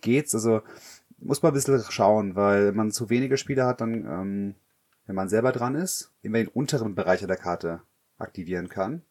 [0.00, 0.34] geht's.
[0.34, 0.62] Also
[1.18, 4.54] muss man ein bisschen schauen, weil man zu wenige Spieler hat, dann ähm,
[5.10, 7.80] wenn man selber dran ist, immer den unteren Bereich der Karte
[8.16, 9.02] aktivieren kann.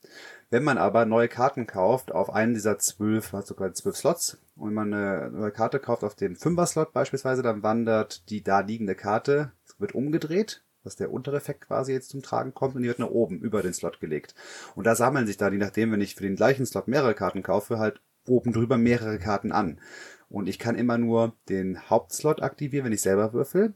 [0.50, 4.94] Wenn man aber neue Karten kauft auf einen dieser zwölf, sogar zwölf Slots, und man
[4.94, 9.94] eine neue Karte kauft auf den Fünfer-Slot beispielsweise, dann wandert die da liegende Karte, wird
[9.94, 13.42] umgedreht, dass der untere Effekt quasi jetzt zum Tragen kommt und die wird nach oben
[13.42, 14.36] über den Slot gelegt.
[14.76, 17.44] Und da sammeln sich dann, je nachdem, wenn ich für den gleichen Slot mehrere Karten
[17.44, 19.82] kaufe, halt oben drüber mehrere Karten an.
[20.30, 23.74] Und ich kann immer nur den Hauptslot aktivieren, wenn ich selber würfel.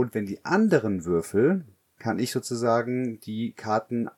[0.00, 1.66] Und wenn die anderen Würfel,
[1.98, 4.08] kann ich sozusagen die Karten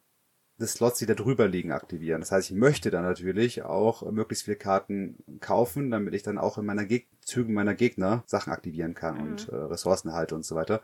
[0.61, 2.21] des Slots, die da drüber liegen, aktivieren.
[2.21, 6.57] Das heißt, ich möchte dann natürlich auch möglichst viele Karten kaufen, damit ich dann auch
[6.57, 9.23] in meiner Geg Zügen meiner Gegner Sachen aktivieren kann mhm.
[9.23, 10.83] und äh, Ressourcen halte und so weiter.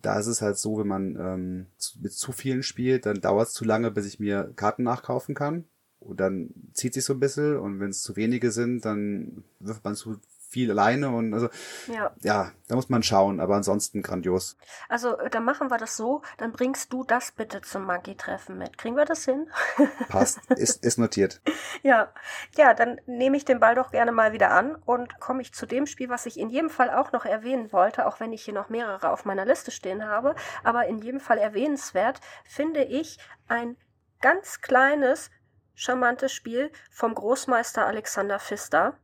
[0.00, 1.66] Da ist es halt so, wenn man ähm,
[2.00, 5.64] mit zu vielen spielt, dann dauert es zu lange, bis ich mir Karten nachkaufen kann.
[5.98, 9.84] Und dann zieht sich so ein bisschen und wenn es zu wenige sind, dann wirft
[9.84, 10.20] man zu
[10.52, 11.48] viel alleine und also
[11.86, 12.12] ja.
[12.20, 14.56] ja, da muss man schauen, aber ansonsten grandios.
[14.88, 18.76] Also äh, dann machen wir das so, dann bringst du das bitte zum Magie-Treffen mit.
[18.76, 19.50] Kriegen wir das hin?
[20.08, 21.40] Passt, ist, ist notiert.
[21.82, 22.12] ja,
[22.56, 25.66] ja, dann nehme ich den Ball doch gerne mal wieder an und komme ich zu
[25.66, 28.54] dem Spiel, was ich in jedem Fall auch noch erwähnen wollte, auch wenn ich hier
[28.54, 33.76] noch mehrere auf meiner Liste stehen habe, aber in jedem Fall erwähnenswert finde ich ein
[34.20, 35.30] ganz kleines,
[35.74, 38.98] charmantes Spiel vom Großmeister Alexander Pfister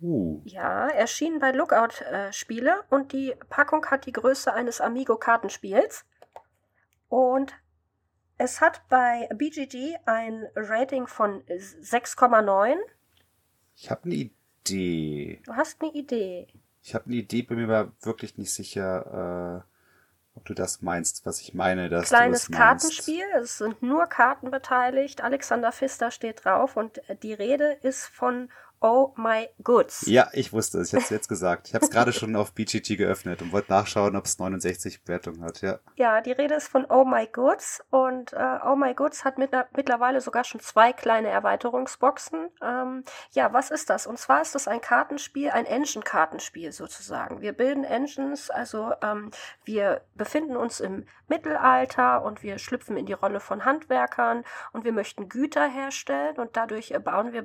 [0.00, 0.40] Uh.
[0.44, 6.04] Ja, erschienen bei Lookout äh, Spiele und die Packung hat die Größe eines Amigo Kartenspiels.
[7.08, 7.52] Und
[8.36, 12.76] es hat bei BGG ein Rating von 6,9.
[13.74, 15.42] Ich habe eine Idee.
[15.44, 16.46] Du hast eine Idee.
[16.82, 21.26] Ich habe eine Idee, bin mir aber wirklich nicht sicher, äh, ob du das meinst,
[21.26, 21.88] was ich meine.
[21.88, 25.22] Dass Kleines Kartenspiel, es sind nur Karten beteiligt.
[25.22, 28.48] Alexander Pfister steht drauf und die Rede ist von
[28.80, 30.04] Oh my goods.
[30.06, 30.88] Ja, ich wusste es.
[30.88, 31.68] Ich habe es jetzt gesagt.
[31.68, 35.42] Ich habe es gerade schon auf BGG geöffnet und wollte nachschauen, ob es 69 Bewertungen
[35.42, 35.60] hat.
[35.62, 35.78] Ja.
[35.96, 39.50] Ja, die Rede ist von Oh my goods und äh, Oh my goods hat mit,
[39.76, 42.50] mittlerweile sogar schon zwei kleine Erweiterungsboxen.
[42.62, 44.06] Ähm, ja, was ist das?
[44.06, 47.40] Und zwar ist das ein Kartenspiel, ein Engine-Kartenspiel sozusagen.
[47.40, 49.30] Wir bilden Engines, also ähm,
[49.64, 54.92] wir befinden uns im Mittelalter und wir schlüpfen in die Rolle von Handwerkern und wir
[54.92, 57.44] möchten Güter herstellen und dadurch äh, bauen wir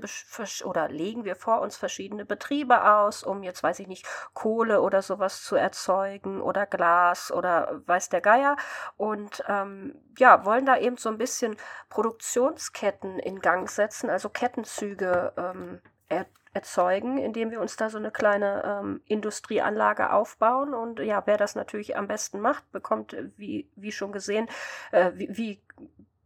[0.64, 4.82] oder legen legen wir vor uns verschiedene Betriebe aus, um jetzt weiß ich nicht, Kohle
[4.82, 8.58] oder sowas zu erzeugen oder Glas oder weiß der Geier.
[8.98, 11.56] Und ähm, ja, wollen da eben so ein bisschen
[11.90, 18.12] Produktionsketten in Gang setzen, also Kettenzüge ähm, er erzeugen, indem wir uns da so eine
[18.12, 20.76] kleine ähm, Industrieanlage aufbauen.
[20.76, 24.48] Und ja, wer das natürlich am besten macht, bekommt, wie, wie schon gesehen,
[24.92, 25.62] äh, wie, wie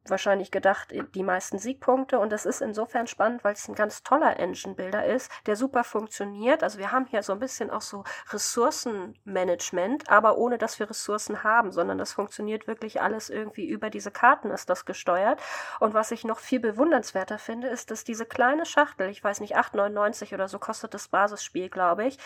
[0.09, 2.19] wahrscheinlich gedacht, die meisten Siegpunkte.
[2.19, 6.63] Und das ist insofern spannend, weil es ein ganz toller Engine-Builder ist, der super funktioniert.
[6.63, 11.43] Also wir haben hier so ein bisschen auch so Ressourcenmanagement, aber ohne dass wir Ressourcen
[11.43, 15.39] haben, sondern das funktioniert wirklich alles irgendwie über diese Karten ist das gesteuert.
[15.79, 19.57] Und was ich noch viel bewundernswerter finde, ist, dass diese kleine Schachtel, ich weiß nicht,
[19.57, 22.17] 8,99 oder so kostet das Basisspiel, glaube ich,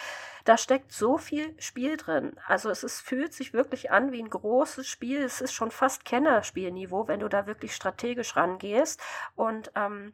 [0.44, 2.36] da steckt so viel Spiel drin.
[2.48, 5.22] Also es ist, fühlt sich wirklich an wie ein großes Spiel.
[5.22, 9.02] Es ist schon fast Kennerspielniveau, wenn du da wirklich strategisch rangehst.
[9.36, 10.14] Und ähm,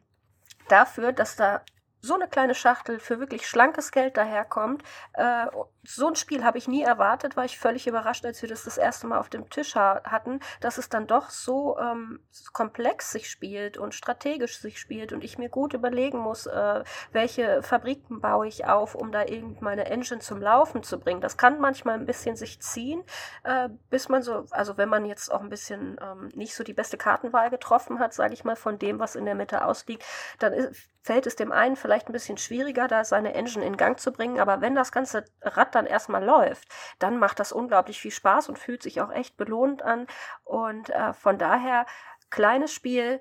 [0.68, 1.62] dafür, dass da
[2.00, 4.82] so eine kleine Schachtel für wirklich schlankes Geld daherkommt.
[5.14, 5.46] Äh,
[5.88, 8.76] so ein Spiel habe ich nie erwartet, war ich völlig überrascht, als wir das das
[8.76, 12.20] erste Mal auf dem Tisch ha hatten, dass es dann doch so ähm,
[12.52, 17.62] komplex sich spielt und strategisch sich spielt und ich mir gut überlegen muss, äh, welche
[17.62, 21.22] Fabriken baue ich auf, um da irgend meine Engine zum Laufen zu bringen.
[21.22, 23.02] Das kann manchmal ein bisschen sich ziehen,
[23.44, 26.74] äh, bis man so, also wenn man jetzt auch ein bisschen ähm, nicht so die
[26.74, 30.04] beste Kartenwahl getroffen hat, sage ich mal, von dem, was in der Mitte ausliegt,
[30.38, 33.98] dann ist, fällt es dem einen vielleicht ein bisschen schwieriger, da seine Engine in Gang
[33.98, 34.40] zu bringen.
[34.40, 36.68] Aber wenn das ganze Rad dann erstmal läuft,
[36.98, 40.06] dann macht das unglaublich viel Spaß und fühlt sich auch echt belohnt an.
[40.44, 41.86] Und äh, von daher,
[42.30, 43.20] kleines Spiel,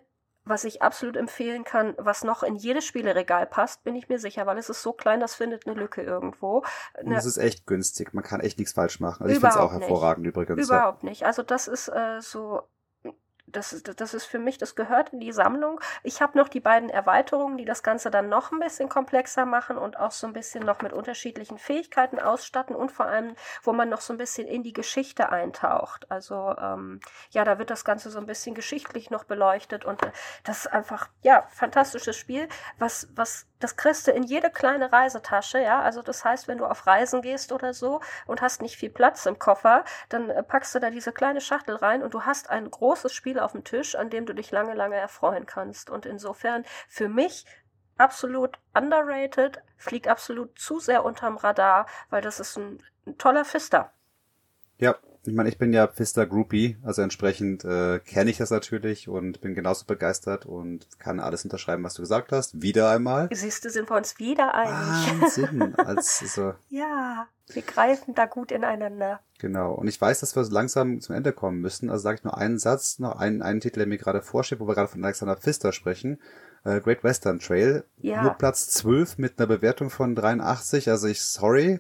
[0.50, 4.46] was ich absolut empfehlen kann, was noch in jedes Spieleregal passt, bin ich mir sicher,
[4.46, 6.64] weil es ist so klein, das findet eine Lücke irgendwo.
[7.02, 9.24] Und es ist echt günstig, man kann echt nichts falsch machen.
[9.24, 10.36] Also ich finde es auch hervorragend nicht.
[10.36, 10.68] übrigens.
[10.68, 11.10] Überhaupt ja.
[11.10, 11.26] nicht.
[11.26, 12.64] Also das ist äh, so
[13.48, 15.80] das ist, das ist für mich, das gehört in die Sammlung.
[16.04, 19.78] Ich habe noch die beiden Erweiterungen, die das Ganze dann noch ein bisschen komplexer machen
[19.78, 23.90] und auch so ein bisschen noch mit unterschiedlichen Fähigkeiten ausstatten und vor allem, wo man
[23.90, 26.12] noch so ein bisschen in die Geschichte eintaucht.
[26.12, 27.00] Also ähm,
[27.32, 30.12] ja, da wird das Ganze so ein bisschen geschichtlich noch beleuchtet und äh,
[30.44, 35.60] das ist einfach, ja, fantastisches Spiel, was, was das kriegst du in jede kleine Reisetasche,
[35.62, 35.82] ja.
[35.82, 39.26] Also das heißt, wenn du auf Reisen gehst oder so und hast nicht viel Platz
[39.26, 42.70] im Koffer, dann äh, packst du da diese kleine Schachtel rein und du hast ein
[42.70, 45.90] großes Spiel auf dem Tisch, an dem du dich lange, lange erfreuen kannst.
[45.90, 47.46] Und insofern für mich
[47.98, 53.92] absolut underrated, fliegt absolut zu sehr unterm Radar, weil das ist ein, ein toller Fister.
[54.78, 54.96] Ja,
[55.28, 59.42] ich meine, ich bin ja Pfister Groupie, also entsprechend äh, kenne ich das natürlich und
[59.42, 62.62] bin genauso begeistert und kann alles unterschreiben, was du gesagt hast.
[62.62, 63.30] Wieder einmal.
[63.32, 65.22] Siehst du, sind wir uns wieder einig.
[65.22, 65.76] Wahnsinn.
[65.78, 66.54] Als, so.
[66.70, 69.22] ja, wir greifen da gut ineinander.
[69.40, 69.74] Genau.
[69.74, 71.90] Und ich weiß, dass wir langsam zum Ende kommen müssen.
[71.90, 74.68] Also sage ich nur einen Satz, noch einen, einen Titel, der mir gerade vorsteht, wo
[74.68, 76.20] wir gerade von Alexander Pfister sprechen.
[76.66, 77.86] Äh, Great Western Trail.
[77.98, 78.24] Ja.
[78.24, 80.90] Nur Platz 12 mit einer Bewertung von 83.
[80.90, 81.80] Also ich, sorry,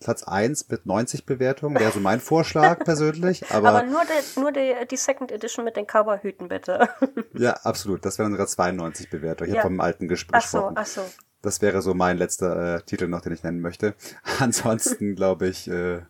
[0.00, 3.50] Platz 1 mit 90 Bewertungen wäre so mein Vorschlag persönlich.
[3.50, 6.88] Aber, aber nur, die, nur die, die Second Edition mit den Cowboy-Hüten, bitte.
[7.34, 8.04] ja, absolut.
[8.04, 9.50] Das wären sogar 92 Bewertungen.
[9.50, 9.62] Ich ja.
[9.62, 10.74] habe vom alten Gespräch gesprochen.
[10.76, 11.12] Ach so, ach so.
[11.42, 13.94] Das wäre so mein letzter äh, Titel noch, den ich nennen möchte.
[14.40, 16.02] Ansonsten glaube ich, äh,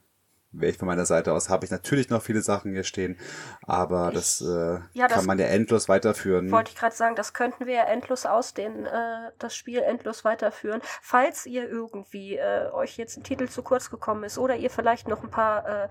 [0.53, 3.19] wäre ich von meiner Seite aus, habe ich natürlich noch viele Sachen hier stehen,
[3.67, 6.51] aber ich, das, äh, ja, das kann man ja endlos weiterführen.
[6.51, 10.81] Wollte ich gerade sagen, das könnten wir ja endlos ausdehnen, äh, das Spiel endlos weiterführen.
[11.03, 15.09] Falls ihr irgendwie äh, euch jetzt ein Titel zu kurz gekommen ist oder ihr vielleicht
[15.09, 15.89] noch ein paar äh,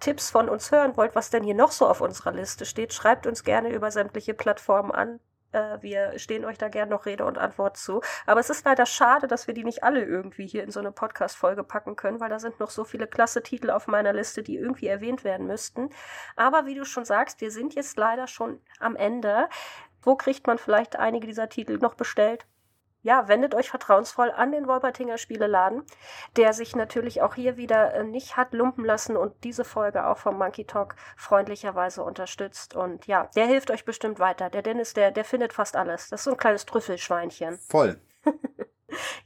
[0.00, 3.26] Tipps von uns hören wollt, was denn hier noch so auf unserer Liste steht, schreibt
[3.26, 5.20] uns gerne über sämtliche Plattformen an.
[5.52, 8.00] Äh, wir stehen euch da gern noch Rede und Antwort zu.
[8.26, 10.92] Aber es ist leider schade, dass wir die nicht alle irgendwie hier in so eine
[10.92, 14.56] Podcast-Folge packen können, weil da sind noch so viele klasse Titel auf meiner Liste, die
[14.56, 15.90] irgendwie erwähnt werden müssten.
[16.36, 19.48] Aber wie du schon sagst, wir sind jetzt leider schon am Ende.
[20.02, 22.46] Wo kriegt man vielleicht einige dieser Titel noch bestellt?
[23.02, 25.84] Ja, wendet euch vertrauensvoll an den Wolpertinger Spieleladen,
[26.36, 30.18] der sich natürlich auch hier wieder äh, nicht hat lumpen lassen und diese Folge auch
[30.18, 32.74] vom Monkey Talk freundlicherweise unterstützt.
[32.74, 34.50] Und ja, der hilft euch bestimmt weiter.
[34.50, 36.08] Der Dennis, der, der findet fast alles.
[36.08, 37.58] Das ist so ein kleines Trüffelschweinchen.
[37.58, 38.00] Voll.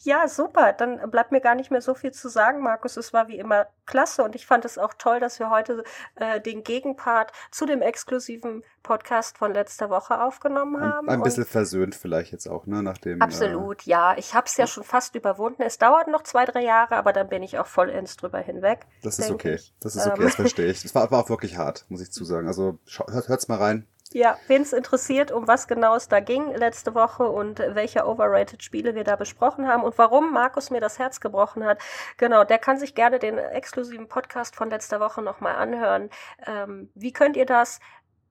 [0.01, 0.73] Ja, super.
[0.73, 2.97] Dann bleibt mir gar nicht mehr so viel zu sagen, Markus.
[2.97, 5.85] Es war wie immer klasse und ich fand es auch toll, dass wir heute
[6.17, 11.09] äh, den Gegenpart zu dem exklusiven Podcast von letzter Woche aufgenommen haben.
[11.09, 12.83] Ein, ein bisschen versöhnt vielleicht jetzt auch, ne?
[12.83, 14.17] Nach dem, absolut, äh, ja.
[14.17, 15.63] Ich habe es ja schon fast überwunden.
[15.63, 18.87] Es dauert noch zwei, drei Jahre, aber dann bin ich auch vollends drüber hinweg.
[19.03, 19.55] Das ist okay.
[19.55, 19.75] Ich.
[19.81, 20.25] Das ist okay, ähm.
[20.25, 20.83] das verstehe ich.
[20.83, 22.47] Das war, war auch wirklich hart, muss ich zusagen.
[22.47, 23.87] Also hört, hört's mal rein.
[24.15, 28.63] Ja, wen es interessiert, um was genau es da ging letzte Woche und welche overrated
[28.63, 31.83] Spiele wir da besprochen haben und warum Markus mir das Herz gebrochen hat,
[32.17, 36.11] genau, der kann sich gerne den exklusiven Podcast von letzter Woche nochmal anhören.
[36.47, 37.81] Ähm, wie könnt ihr das?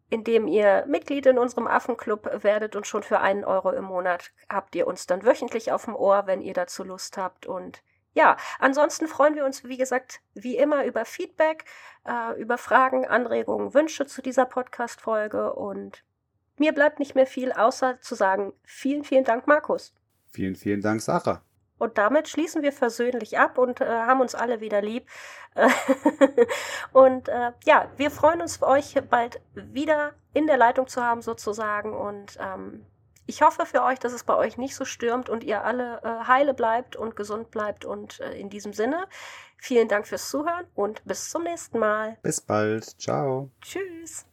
[0.10, 4.76] indem ihr Mitglied in unserem Affenclub werdet und schon für einen Euro im Monat habt
[4.76, 7.82] ihr uns dann wöchentlich auf dem Ohr, wenn ihr dazu Lust habt und
[8.14, 11.66] ja, ansonsten freuen wir uns, wie gesagt, wie immer über Feedback,
[12.06, 16.04] äh, über Fragen, Anregungen, Wünsche zu dieser Podcast-Folge und
[16.58, 19.94] mir bleibt nicht mehr viel, außer zu sagen, vielen, vielen Dank, Markus.
[20.30, 21.42] Vielen, vielen Dank, Sarah.
[21.80, 25.08] Und damit schließen wir versöhnlich ab und äh, haben uns alle wieder lieb.
[26.94, 31.94] und äh, ja, wir freuen uns, euch bald wieder in der Leitung zu haben, sozusagen.
[31.94, 32.86] Und ähm,
[33.26, 36.28] ich hoffe für euch, dass es bei euch nicht so stürmt und ihr alle äh,
[36.28, 37.86] heile bleibt und gesund bleibt.
[37.86, 39.08] Und äh, in diesem Sinne,
[39.58, 42.18] vielen Dank fürs Zuhören und bis zum nächsten Mal.
[42.22, 42.84] Bis bald.
[43.00, 43.50] Ciao.
[43.62, 44.26] Tschüss.